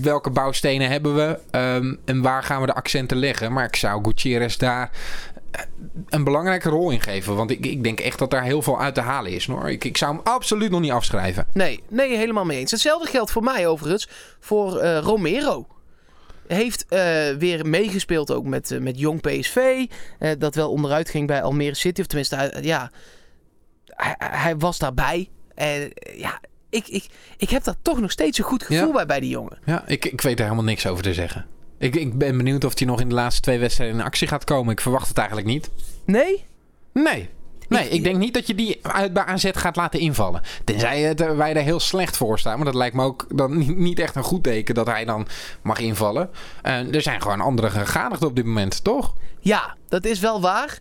welke 0.02 0.30
bouwstenen 0.30 0.90
hebben 0.90 1.16
we 1.16 1.40
Ehm, 1.52 1.96
en 2.06 2.22
waar 2.22 2.44
gaan 2.44 2.62
we 2.62 2.68
de 2.68 2.74
accenten 2.74 3.18
leggen. 3.18 3.54
Maar 3.54 3.66
ik 3.66 3.76
zou 3.76 4.04
Gutierrez 4.04 4.56
daar 4.56 4.92
eh, 5.52 5.62
een 6.10 6.24
belangrijke 6.24 6.70
rol 6.70 6.90
in 6.90 7.02
geven. 7.02 7.36
Want 7.36 7.52
ik, 7.52 7.66
ik 7.66 7.84
denk 7.84 8.00
echt 8.00 8.20
dat 8.20 8.32
daar 8.32 8.44
heel 8.44 8.62
veel 8.62 8.82
uit 8.82 8.96
te 8.96 9.02
halen 9.02 9.32
is. 9.32 9.46
Hoor. 9.46 9.70
Ik, 9.70 9.84
ik 9.84 9.98
zou 9.98 10.16
hem 10.16 10.22
absoluut 10.24 10.72
nog 10.72 10.82
niet 10.82 10.92
afschrijven. 10.92 11.48
Nee, 11.54 11.84
nee, 11.88 12.18
helemaal 12.18 12.46
mee 12.46 12.60
eens. 12.60 12.72
Hetzelfde 12.72 13.10
geldt 13.10 13.32
voor 13.32 13.44
mij 13.44 13.68
overigens 13.68 14.10
voor 14.40 14.78
eh, 14.78 14.98
Romero. 14.98 15.68
Heeft 16.58 16.86
eh, 16.86 17.30
weer 17.38 17.66
meegespeeld 17.68 18.32
ook 18.32 18.46
met, 18.46 18.72
eh, 18.72 18.80
met 18.80 19.00
jong 19.00 19.22
PSV. 19.22 19.86
eh, 20.20 20.32
dat 20.38 20.56
wel 20.56 20.72
onderuit 20.72 21.10
ging 21.10 21.28
bij 21.28 21.42
Almere 21.42 21.76
City. 21.76 22.02
Of 22.02 22.08
tenminste, 22.08 22.36
hij- 22.36 22.58
ja, 22.62 22.92
hij, 23.86 24.16
hij 24.18 24.58
was 24.58 24.78
daarbij. 24.78 25.30
En 25.56 25.92
ja, 26.16 26.40
ik, 26.70 26.88
ik, 26.88 27.06
ik 27.38 27.50
heb 27.50 27.64
daar 27.64 27.76
toch 27.82 28.00
nog 28.02 28.12
steeds 28.12 28.38
een 28.38 28.44
goed 28.44 28.64
gevoel 28.64 28.88
Ja. 28.88 28.94
bij 28.94 29.06
bij 29.06 29.20
die 29.20 29.30
jongen. 29.30 29.58
Ja, 29.66 29.88
ik, 29.88 30.06
ik 30.06 30.22
weet 30.22 30.38
er 30.38 30.44
helemaal 30.44 30.64
niks 30.66 30.88
over 30.88 31.04
te 31.04 31.14
zeggen. 31.14 31.46
Ik, 31.78 31.96
ik 31.96 32.18
ben 32.18 32.38
benieuwd 32.38 32.64
of 32.64 32.78
hij 32.78 32.88
nog 32.88 33.02
in 33.02 33.10
de 33.10 33.16
laatste 33.16 33.42
twee 33.42 33.60
wedstrijden 33.60 33.96
in 33.98 34.04
actie 34.06 34.28
gaat 34.28 34.44
komen. 34.44 34.72
Ik 34.74 34.82
verwacht 34.82 35.08
het 35.08 35.18
eigenlijk 35.18 35.48
niet. 35.48 35.70
Nee? 36.06 36.46
Nee. 36.94 37.30
Nee, 37.70 37.90
ik 37.90 38.04
denk 38.04 38.18
niet 38.18 38.34
dat 38.34 38.48
je 38.48 38.56
die 38.56 38.80
uit 38.82 39.14
bij 39.14 39.24
AZ 39.24 39.50
gaat 39.54 39.76
laten 39.76 40.00
invallen. 40.00 40.42
Tenzij 40.64 41.02
het, 41.02 41.22
eh, 41.22 41.36
wij 41.36 41.54
er 41.56 41.62
heel 41.64 41.80
slecht 41.80 42.18
voor 42.18 42.40
staan. 42.40 42.56
Maar 42.56 42.66
dat 42.66 42.76
lijkt 42.76 42.96
me 42.96 43.04
ook 43.04 43.26
dan 43.38 43.82
niet- 43.84 44.00
echt 44.00 44.16
een 44.16 44.24
goed 44.24 44.44
teken 44.44 44.76
dat 44.76 44.88
hij 44.88 45.06
dan 45.06 45.28
mag 45.62 45.80
invallen. 45.80 46.30
En 46.62 46.94
er 46.94 47.02
zijn 47.02 47.22
gewoon 47.22 47.42
andere 47.42 47.70
gegadigden 47.70 48.28
op 48.30 48.36
dit 48.36 48.46
moment, 48.46 48.84
toch? 48.84 49.14
Ja, 49.40 49.76
dat 49.90 50.06
is 50.06 50.20
wel 50.20 50.42
waar. 50.42 50.80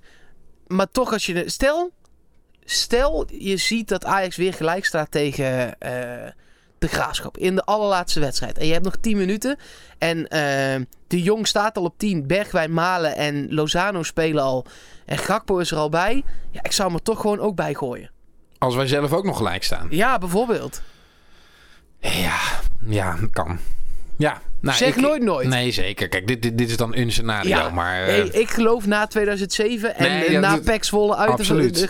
Maar 0.66 0.90
toch, 0.92 1.12
als 1.12 1.26
je. 1.26 1.42
Stel, 1.47 1.90
stel 2.64 3.26
je 3.33 3.57
ziet 3.57 3.88
dat 3.88 4.04
Ajax 4.04 4.37
weer 4.37 4.54
gelijk 4.54 4.85
staat 4.85 5.11
tegen 5.11 5.80
eh, 5.80 6.30
de 6.78 6.88
graafschap 6.88 7.37
in 7.37 7.54
de 7.54 7.64
allerlaatste 7.64 8.20
wedstrijd. 8.20 8.58
En 8.58 8.66
je 8.66 8.73
hebt 8.73 8.85
nog 8.85 8.97
10 9.00 9.16
minuten. 9.16 9.56
En 9.99 10.28
eh, 10.28 10.80
de 11.06 11.23
Jong 11.23 11.47
staat 11.47 11.76
al 11.76 11.85
op 11.85 11.94
10. 11.99 12.26
Bergwijn, 12.26 12.73
Malen 12.73 13.16
en 13.16 13.54
Lozano 13.54 14.02
spelen 14.02 14.42
al. 14.42 14.64
En 15.06 15.18
Gakpo 15.18 15.58
is 15.58 15.70
er 15.70 15.76
al 15.78 15.88
bij. 15.88 16.23
Ja, 16.50 16.62
ik 16.62 16.73
zou 16.73 16.88
hem 16.88 16.97
er 16.97 17.02
toch 17.04 17.20
gewoon 17.20 17.40
ook 17.40 17.54
bij 17.56 17.75
gooien. 17.75 18.11
Als 18.58 18.75
wij 18.75 18.87
zelf 18.87 19.12
ook 19.12 19.25
nog 19.25 19.37
gelijk 19.37 19.64
staan. 19.64 19.87
Ja, 19.90 20.18
bijvoorbeeld. 20.18 20.82
Ja, 22.00 22.38
ja, 22.87 23.16
kan. 23.32 23.58
Ja, 24.16 24.40
nou, 24.61 24.76
zeg 24.76 24.88
ik- 24.88 24.97
nooit 25.02 25.23
nooit. 25.23 25.49
Nee, 25.49 25.70
zeker. 25.70 26.08
Kijk, 26.08 26.26
dit, 26.26 26.42
dit, 26.42 26.58
dit 26.58 26.68
is 26.70 26.76
dan 26.76 26.94
een 26.97 27.12
scenario, 27.12 27.49
Ja, 27.49 27.70
maar... 27.70 28.00
eh, 28.00 28.06
Hey, 28.06 28.20
ik 28.28 28.50
geloof 28.50 28.87
na 28.87 29.06
2007 29.06 29.97
en 29.97 30.08
Nee, 30.18 30.30
ja, 30.30 30.40
na 30.40 30.58
dat- 30.58 30.85
Zwolle 30.87 31.16
uit 31.16 31.30
Absoluut. 31.30 31.88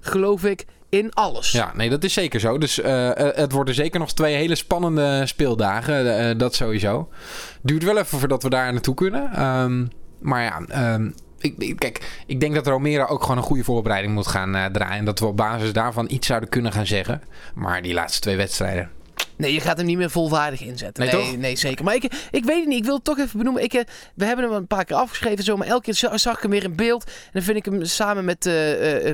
geloof 0.00 0.44
ik 0.44 0.64
in 0.88 1.14
alles. 1.14 1.52
Ja, 1.52 1.72
nee, 1.74 1.90
dat 1.90 2.04
is 2.04 2.12
zeker 2.12 2.40
zo. 2.40 2.58
Dus 2.58 2.80
eh, 2.80 3.28
eh, 3.28 3.36
het 3.36 3.52
worden 3.52 3.74
zeker 3.74 4.00
nog 4.00 4.12
twee 4.12 4.34
hele 4.34 4.54
spannende 4.54 5.26
speeldagen. 5.26 6.18
eh, 6.18 6.38
dat 6.38 6.54
sowieso. 6.54 7.08
Duurt 7.62 7.84
wel 7.84 7.98
even 7.98 8.18
voordat 8.18 8.42
we 8.42 8.48
daar 8.48 8.72
naartoe 8.72 8.94
kunnen. 8.94 9.32
Ehm, 9.32 9.86
maar 10.20 10.42
ja, 10.42 10.60
ehm, 10.68 11.10
ik, 11.38 11.76
kijk, 11.78 12.22
ik 12.26 12.40
denk 12.40 12.54
dat 12.54 12.66
Romero 12.66 13.06
ook 13.06 13.22
gewoon 13.22 13.36
een 13.36 13.42
goede 13.42 13.64
voorbereiding 13.64 14.14
moet 14.14 14.26
gaan 14.26 14.72
draaien. 14.72 14.98
En 14.98 15.04
dat 15.04 15.18
we 15.18 15.26
op 15.26 15.36
basis 15.36 15.72
daarvan 15.72 16.06
iets 16.10 16.26
zouden 16.26 16.48
kunnen 16.48 16.72
gaan 16.72 16.86
zeggen. 16.86 17.22
Maar 17.54 17.82
die 17.82 17.94
laatste 17.94 18.20
twee 18.20 18.36
wedstrijden. 18.36 18.90
Nee, 19.38 19.52
je 19.52 19.60
gaat 19.60 19.76
hem 19.76 19.86
niet 19.86 19.96
meer 19.96 20.10
volwaardig 20.10 20.60
inzetten. 20.62 21.06
Nee, 21.06 21.36
Nee, 21.36 21.56
zeker. 21.56 21.84
Maar 21.84 21.94
ik, 21.94 22.04
ik 22.30 22.44
weet 22.44 22.58
het 22.58 22.66
niet. 22.66 22.78
Ik 22.78 22.84
wil 22.84 22.94
het 22.94 23.04
toch 23.04 23.18
even 23.18 23.38
benoemen. 23.38 23.62
Ik, 23.62 23.72
eh, 23.74 23.84
we 24.14 24.24
hebben 24.24 24.44
hem 24.44 24.54
een 24.54 24.66
paar 24.66 24.84
keer 24.84 24.96
afgeschreven, 24.96 25.44
zo, 25.44 25.56
maar 25.56 25.66
elke 25.66 25.82
keer 25.84 25.94
za- 25.94 26.18
zag 26.18 26.36
ik 26.36 26.42
hem 26.42 26.50
weer 26.50 26.64
in 26.64 26.76
beeld. 26.76 27.04
En 27.04 27.12
dan 27.32 27.42
vind 27.42 27.56
ik 27.56 27.64
hem 27.64 27.84
samen 27.84 28.24
met 28.24 28.46
eh, 28.46 28.52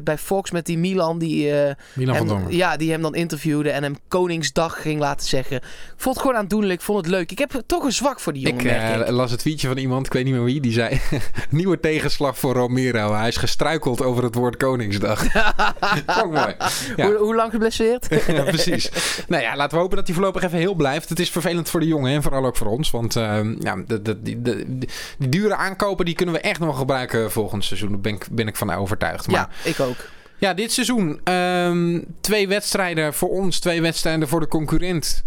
bij 0.04 0.18
Fox 0.18 0.50
met 0.50 0.66
die 0.66 0.78
Milan 0.78 1.18
die, 1.18 1.52
Milan 1.94 2.16
van 2.16 2.28
hem, 2.28 2.36
Dongen. 2.36 2.56
ja, 2.56 2.76
die 2.76 2.90
hem 2.90 3.02
dan 3.02 3.14
interviewde 3.14 3.70
en 3.70 3.82
hem 3.82 3.96
Koningsdag 4.08 4.82
ging 4.82 5.00
laten 5.00 5.28
zeggen. 5.28 5.56
Ik 5.56 5.62
vond 5.96 6.14
het 6.16 6.24
gewoon 6.24 6.40
aandoenlijk. 6.40 6.72
Ik 6.80 6.80
vond 6.86 6.98
het 6.98 7.06
leuk. 7.14 7.30
Ik 7.30 7.38
heb 7.38 7.62
toch 7.66 7.84
een 7.84 7.92
zwak 7.92 8.20
voor 8.20 8.32
die 8.32 8.42
jongen, 8.48 9.00
Ik 9.00 9.10
las 9.10 9.30
het 9.30 9.40
tweetje 9.40 9.68
van 9.68 9.76
iemand, 9.76 10.06
ik 10.06 10.12
weet 10.12 10.24
niet 10.24 10.34
meer 10.34 10.44
wie, 10.44 10.60
die 10.60 10.72
zei... 10.72 11.00
Nieuwe 11.50 11.80
tegenslag 11.80 12.38
voor 12.38 12.54
Romero. 12.54 13.14
Hij 13.14 13.28
is 13.28 13.36
gestruikeld 13.36 14.02
over 14.02 14.24
het 14.24 14.34
woord 14.34 14.56
Koningsdag. 14.56 15.24
Vond 16.06 16.32
mooi. 16.32 16.54
Ja. 16.96 17.06
Hoe, 17.06 17.16
hoe 17.16 17.34
lang 17.34 17.50
geblesseerd? 17.50 18.06
ja, 18.26 18.42
precies. 18.42 18.90
Nou 19.28 19.42
ja, 19.42 19.56
laten 19.56 19.74
we 19.76 19.82
hopen 19.82 19.96
dat 19.96 20.06
hij 20.06 20.13
voorlopig 20.14 20.42
even 20.42 20.58
heel 20.58 20.74
blijft. 20.74 21.08
Het 21.08 21.20
is 21.20 21.30
vervelend 21.30 21.68
voor 21.70 21.80
de 21.80 21.86
jongen 21.86 22.12
en 22.12 22.22
vooral 22.22 22.44
ook 22.46 22.56
voor 22.56 22.66
ons. 22.66 22.90
Want 22.90 23.16
eh, 23.16 23.40
ja, 23.58 23.76
de, 23.86 24.02
de, 24.02 24.22
die, 24.22 24.42
de- 24.42 24.64
die, 24.78 24.88
die 25.18 25.28
dure 25.28 25.56
aankopen 25.56 26.04
die 26.04 26.14
kunnen 26.14 26.34
we 26.34 26.40
echt 26.40 26.60
nog 26.60 26.78
gebruiken 26.78 27.32
volgend 27.32 27.64
seizoen. 27.64 27.88
Daar 27.90 28.00
ben 28.00 28.14
ik, 28.14 28.26
ben 28.30 28.46
ik 28.48 28.56
van 28.56 28.70
overtuigd. 28.70 29.26
Maar 29.26 29.36
ja, 29.64 29.70
ik 29.70 29.80
ook. 29.80 29.96
ja, 30.38 30.54
dit 30.54 30.72
seizoen. 30.72 31.20
ehm, 31.24 32.00
twee 32.20 32.48
wedstrijden 32.48 33.14
voor 33.14 33.28
ons, 33.30 33.58
twee 33.58 33.82
wedstrijden 33.82 34.28
voor 34.28 34.40
de 34.40 34.48
concurrent. 34.48 35.24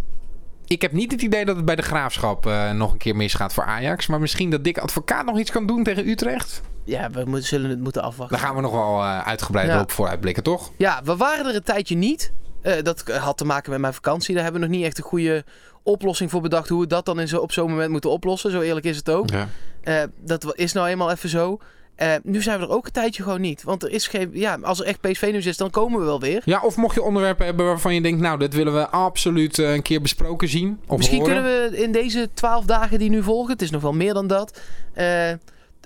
Ik 0.67 0.81
heb 0.81 0.91
niet 0.91 1.11
het 1.11 1.21
idee 1.21 1.45
dat 1.45 1.55
het 1.55 1.65
bij 1.65 1.75
de 1.75 1.81
graafschap 1.81 2.45
eh, 2.45 2.71
nog 2.71 2.91
een 2.91 2.97
keer 2.97 3.15
misgaat 3.15 3.53
voor 3.53 3.63
Ajax. 3.63 4.07
Maar 4.07 4.19
misschien 4.19 4.49
dat 4.49 4.63
Dick 4.63 4.77
Advocaat 4.77 5.25
nog 5.25 5.39
iets 5.39 5.51
kan 5.51 5.65
doen 5.65 5.83
tegen 5.83 6.07
Utrecht. 6.09 6.61
Ja, 6.83 7.09
we 7.11 7.23
moeten, 7.25 7.47
zullen 7.47 7.69
het 7.69 7.79
moeten 7.79 8.01
afwachten. 8.03 8.37
Daar 8.37 8.45
gaan 8.45 8.55
we 8.55 8.61
nog 8.61 8.71
wel 8.71 9.01
eh, 9.01 9.19
uitgebreid 9.27 9.67
Ja. 9.67 9.81
op 9.81 9.91
vooruitblikken, 9.91 10.43
toch? 10.43 10.71
Ja, 10.77 11.01
we 11.03 11.15
waren 11.15 11.45
er 11.45 11.55
een 11.55 11.63
tijdje 11.63 11.95
niet. 11.95 12.31
Eh, 12.67 12.83
dat 12.83 13.03
had 13.07 13.37
te 13.37 13.45
maken 13.45 13.71
met 13.71 13.79
mijn 13.79 13.93
vakantie. 13.93 14.33
Daar 14.33 14.43
hebben 14.43 14.61
we 14.61 14.67
nog 14.67 14.75
niet 14.77 14.85
echt 14.85 14.97
een 14.97 15.03
goede 15.03 15.43
oplossing 15.83 16.29
voor 16.29 16.41
bedacht. 16.41 16.69
Hoe 16.69 16.81
we 16.81 16.87
dat 16.87 17.05
dan 17.05 17.19
in 17.19 17.27
zo, 17.27 17.37
op 17.37 17.51
zo'n 17.51 17.69
moment 17.69 17.89
moeten 17.91 18.09
oplossen. 18.09 18.51
Zo 18.51 18.61
eerlijk 18.61 18.85
is 18.85 18.97
het 18.97 19.09
ook. 19.09 19.29
Ja. 19.29 19.49
Eh, 19.83 20.03
dat 20.19 20.57
is 20.57 20.73
nou 20.73 20.87
eenmaal 20.87 21.11
even 21.11 21.29
zo. 21.29 21.59
Eh, 21.95 22.13
nu 22.23 22.41
zijn 22.41 22.59
we 22.59 22.65
er 22.65 22.71
ook 22.71 22.85
een 22.85 22.91
tijdje 22.91 23.23
gewoon 23.23 23.41
niet. 23.41 23.63
Want 23.63 23.83
er 23.83 23.89
is 23.89 24.07
geen. 24.07 24.29
Ja, 24.33 24.57
als 24.61 24.79
er 24.79 24.85
echt 24.85 25.01
PSV 25.01 25.27
nieuws 25.31 25.45
is, 25.45 25.57
dan 25.57 25.69
komen 25.69 25.99
we 25.99 26.05
wel 26.05 26.19
weer. 26.19 26.41
Ja, 26.45 26.61
of 26.61 26.77
mocht 26.77 26.95
je 26.95 27.01
onderwerpen 27.01 27.45
hebben 27.45 27.65
waarvan 27.65 27.93
je 27.93 28.01
denkt, 28.01 28.21
nou, 28.21 28.39
dit 28.39 28.53
willen 28.53 28.73
we 28.73 28.87
absoluut 28.87 29.57
een 29.57 29.81
keer 29.81 30.01
besproken 30.01 30.49
zien. 30.49 30.79
Of 30.87 30.97
Misschien 30.97 31.19
horen. 31.19 31.33
kunnen 31.33 31.71
we 31.71 31.81
in 31.81 31.91
deze 31.91 32.29
twaalf 32.33 32.65
dagen 32.65 32.99
die 32.99 33.09
nu 33.09 33.23
volgen, 33.23 33.51
het 33.51 33.61
is 33.61 33.71
nog 33.71 33.81
wel 33.81 33.93
meer 33.93 34.13
dan 34.13 34.27
dat, 34.27 34.61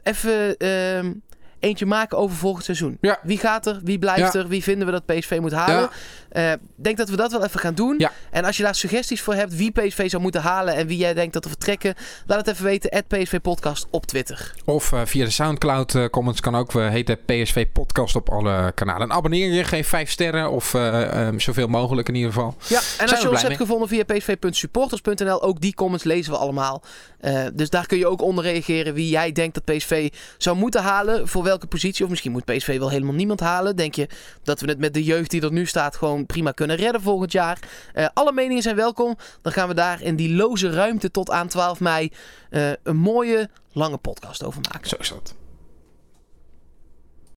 even 0.04 0.58
ehm, 0.58 1.12
eentje 1.62 1.86
maken 1.86 2.18
over 2.18 2.38
volgend 2.38 2.65
seizoen. 2.65 2.98
Ja. 3.01 3.20
Wie 3.24 3.38
gaat 3.38 3.65
er? 3.65 3.80
Wie 3.84 4.00
blijft 4.00 4.34
Ja. 4.34 4.39
er? 4.39 4.48
Wie 4.48 4.63
vinden 4.63 4.86
we 4.86 4.91
dat 4.91 5.06
PSV 5.06 5.38
moet 5.41 5.51
halen? 5.51 5.89
Eh, 6.30 6.51
denk 6.75 6.98
dat 6.98 7.10
we 7.10 7.15
dat 7.15 7.32
wel 7.32 7.44
even 7.44 7.60
gaan 7.60 7.74
doen. 7.74 8.08
En 8.32 8.46
als 8.46 8.58
je 8.58 8.63
daar 8.63 8.75
suggesties 8.75 9.22
voor 9.22 9.34
hebt 9.34 9.56
wie 9.56 9.72
PSV 9.72 10.10
zou 10.10 10.22
moeten 10.22 10.41
halen 10.41 10.75
en 10.75 10.88
wie 10.88 10.98
jij 10.98 11.13
denkt 11.13 11.34
dat 11.34 11.44
er 11.44 11.50
vertrekken, 11.50 11.96
laat 12.25 12.38
het 12.38 12.48
even 12.48 12.65
weten. 12.65 12.89
at 12.91 13.08
PSV 13.08 13.39
Podcast 13.41 13.88
op 13.89 14.06
Twitter. 14.06 14.53
Of 14.65 14.91
eh, 14.91 15.01
via 15.06 15.25
de 15.25 15.32
Soundcloud 15.32 15.96
eh, 15.96 16.06
comments 16.06 16.41
kan 16.41 16.56
ook. 16.56 16.72
We 16.72 16.82
heten 16.82 17.18
PSV 17.25 17.68
Podcast 17.74 18.15
op 18.15 18.30
alle 18.30 18.72
kanalen. 18.75 19.10
En 19.10 19.15
abonneer 19.15 19.51
je, 19.53 19.63
geef 19.63 19.88
vijf 19.88 20.10
sterren 20.12 20.50
of 20.51 20.75
zoveel 21.38 21.68
mogelijk 21.68 22.08
in 22.08 22.15
ieder 22.15 22.34
geval. 22.34 22.56
Ja, 22.68 22.80
en 22.98 23.10
als 23.10 23.22
je 23.22 23.30
ons 23.30 23.38
hebt 23.38 23.48
mee. 23.48 23.58
gevonden 23.58 23.88
via 23.88 24.03
psv.supporters.nl, 24.03 25.41
ook 25.41 25.62
die 25.62 25.74
comments 25.74 26.03
lezen 26.03 26.32
we 26.32 26.38
allemaal. 26.38 26.84
Dus 27.53 27.70
daar 27.70 27.86
kun 27.86 27.98
je 27.98 28.08
ook 28.08 28.22
onder 28.22 28.44
reageren 28.44 28.94
wie 28.94 29.10
jij 29.10 29.32
denkt 29.32 29.53
dat 29.65 29.75
PSV 29.77 30.10
zou 30.38 30.58
moeten 30.58 30.82
halen. 30.82 31.27
Voor 31.27 31.44
welke 31.51 31.67
positie. 31.67 32.03
Of 32.03 32.10
misschien 32.10 32.31
moet 32.31 32.46
PSV 32.46 32.77
wel 32.77 32.89
helemaal 32.89 33.13
niemand 33.13 33.39
halen. 33.39 33.75
Denk 33.75 33.96
je 33.96 34.08
dat 34.43 34.62
we 34.62 34.67
het 34.67 34.79
met 34.79 34.93
de 34.93 35.03
jeugd 35.03 35.31
die 35.31 35.41
er 35.41 35.51
nu 35.51 35.65
staat 35.65 35.96
gewoon 35.96 36.25
prima 36.25 36.51
kunnen 36.51 36.75
redden 36.75 37.01
volgend 37.01 37.31
jaar. 37.31 37.60
Eh, 37.93 38.08
alle 38.13 38.31
meningen 38.31 38.63
zijn 38.63 38.75
welkom. 38.75 39.17
Dan 39.41 39.51
gaan 39.51 39.67
we 39.67 39.74
daar 39.74 40.01
in 40.01 40.15
die 40.15 40.36
loze 40.36 40.70
ruimte 40.70 41.12
tot 41.12 41.29
aan 41.29 41.48
12 41.48 41.79
mei 41.79 42.12
eh, 42.50 42.72
een 42.84 42.98
mooie 42.98 43.50
lange 43.72 43.98
podcast 43.98 44.43
over 44.43 44.62
maken. 44.72 44.89
Zo 44.89 44.96
is 45.00 45.10
dat. 45.10 45.36